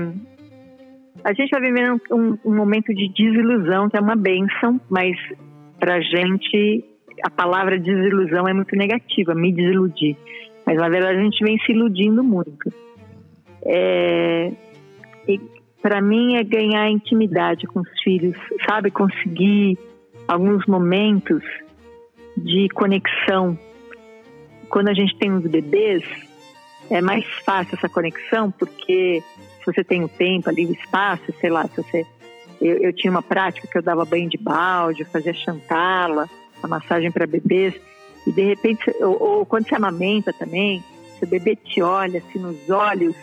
[1.24, 5.16] a gente está vivendo um, um, momento de desilusão, que é uma benção, mas
[5.80, 6.84] para gente
[7.24, 10.16] a palavra desilusão é muito negativa, me desiludir.
[10.66, 12.72] Mas na verdade a gente vem se iludindo muito.
[13.64, 14.52] É,
[15.82, 18.92] para mim é ganhar intimidade com os filhos, sabe?
[18.92, 19.78] Conseguir
[20.28, 21.44] alguns momentos
[22.38, 23.58] de conexão.
[24.70, 26.04] Quando a gente tem os bebês,
[26.90, 29.24] é mais fácil essa conexão, porque
[29.74, 32.06] você tem o tempo ali, o espaço, sei lá, se você.
[32.62, 36.30] Eu, eu tinha uma prática que eu dava banho de balde, fazia chantala,
[36.62, 37.74] a massagem para bebês,
[38.28, 40.84] e de repente, ou, ou quando você amamenta também,
[41.18, 43.16] se o bebê te olha assim nos olhos,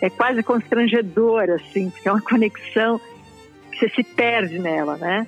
[0.00, 3.00] é quase constrangedor, assim, porque é uma conexão
[3.70, 5.26] que você se perde nela, né?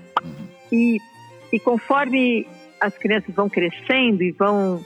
[0.72, 0.98] E,
[1.52, 2.46] e conforme
[2.80, 4.84] as crianças vão crescendo e vão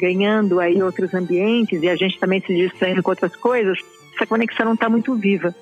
[0.00, 3.78] ganhando aí outros ambientes e a gente também se distraindo com outras coisas,
[4.18, 5.54] essa conexão não está muito viva.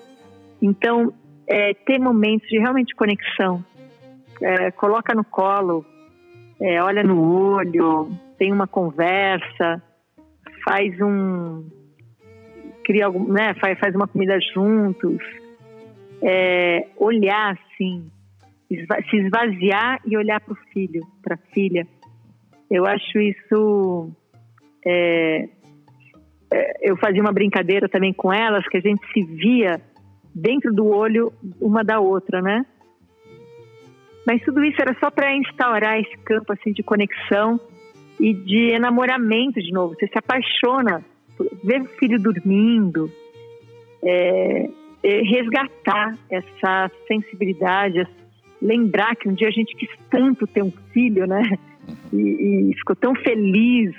[0.61, 1.13] Então,
[1.47, 3.63] é, ter momentos de realmente conexão,
[4.41, 5.85] é, coloca no colo,
[6.59, 9.83] é, olha no olho, tem uma conversa,
[10.65, 11.69] faz um,
[12.83, 15.19] cria algum, né, faz, faz uma comida juntos,
[16.23, 18.11] é, olhar assim,
[18.69, 21.87] se esvaziar e olhar para o filho, para a filha.
[22.71, 24.11] Eu acho isso.
[24.85, 25.49] É,
[26.81, 29.81] eu fazia uma brincadeira também com elas que a gente se via
[30.35, 32.65] dentro do olho uma da outra, né?
[34.27, 37.61] Mas tudo isso era só para instaurar esse campo assim de conexão
[38.19, 39.95] e de enamoramento de novo.
[39.95, 41.05] Você se apaixona
[41.63, 43.11] ver o filho dormindo,
[44.03, 44.69] é,
[45.03, 48.07] é resgatar essa sensibilidade,
[48.61, 51.43] lembrar que um dia a gente quis tanto ter um filho, né?
[52.13, 53.95] E, e ficou tão feliz.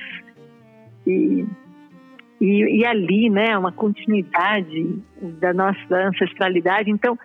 [1.05, 1.45] E,
[2.39, 4.99] e, e, ali, né, uma continuidade
[5.39, 6.89] da nossa ancestralidade.
[6.89, 7.17] Então,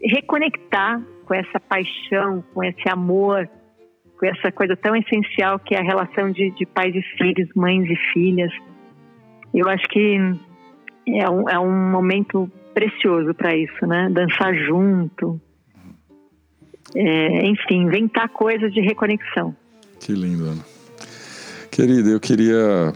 [0.00, 3.48] reconectar com essa paixão, com esse amor,
[4.18, 7.88] com essa coisa tão essencial que é a relação de, de pais e filhos, mães
[7.88, 8.52] e filhas.
[9.54, 10.16] Eu acho que
[11.08, 14.08] é um, é um momento precioso para isso, né?
[14.10, 15.40] Dançar junto.
[16.94, 19.56] É, enfim, inventar coisas de reconexão.
[19.98, 20.64] Que lindo, Ana.
[21.70, 22.92] Querida, eu queria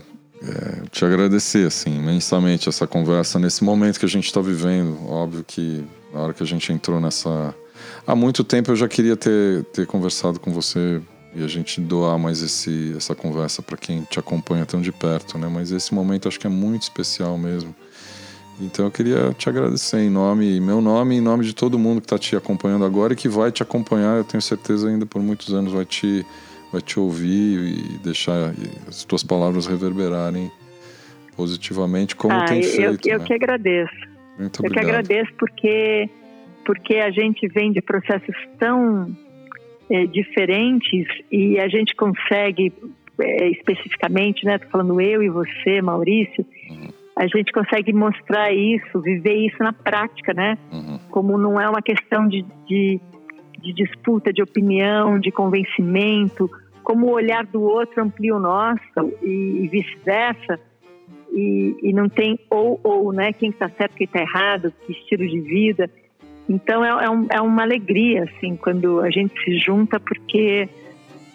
[0.48, 4.96] é, te agradecer assim, imensamente essa conversa nesse momento que a gente está vivendo.
[5.08, 7.54] Óbvio que na hora que a gente entrou nessa.
[8.06, 11.00] Há muito tempo eu já queria ter, ter conversado com você
[11.34, 15.36] e a gente doar mais esse, essa conversa para quem te acompanha tão de perto,
[15.36, 15.48] né?
[15.52, 17.74] Mas esse momento acho que é muito especial mesmo.
[18.58, 22.06] Então eu queria te agradecer em nome, meu nome em nome de todo mundo que
[22.06, 25.52] está te acompanhando agora e que vai te acompanhar, eu tenho certeza ainda por muitos
[25.52, 26.24] anos vai te,
[26.76, 28.52] vai te ouvir e deixar
[28.86, 30.50] as tuas palavras reverberarem
[31.34, 33.08] positivamente como ah, tem eu, feito.
[33.08, 33.24] Eu, né?
[33.24, 33.94] que agradeço.
[34.38, 34.72] Muito eu obrigado.
[34.72, 36.10] que agradeço porque
[36.64, 39.16] porque a gente vem de processos tão
[39.88, 42.72] é, diferentes e a gente consegue
[43.20, 44.58] é, especificamente, né?
[44.58, 46.88] Tô falando eu e você, Maurício, uhum.
[47.14, 50.58] a gente consegue mostrar isso, viver isso na prática, né?
[50.72, 50.98] Uhum.
[51.08, 53.00] Como não é uma questão de, de,
[53.60, 56.50] de, disputa de opinião, de convencimento,
[56.86, 58.80] como o olhar do outro amplia o nosso
[59.20, 60.60] e, e vice-versa.
[61.32, 63.32] e, e não tem ou ou, né?
[63.32, 65.90] Quem está certo, quem está errado, que estilo de vida.
[66.48, 70.68] Então é, é, um, é, uma alegria assim quando a gente se junta porque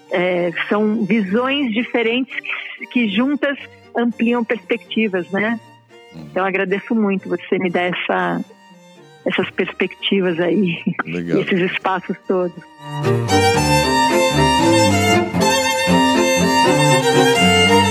[0.09, 2.33] é, são visões diferentes
[2.77, 3.57] que, que juntas
[3.93, 5.59] ampliam perspectivas, né?
[6.15, 8.41] Então agradeço muito você me dar essa,
[9.25, 10.81] essas perspectivas aí,
[11.41, 12.63] esses espaços todos.
[16.63, 17.90] Música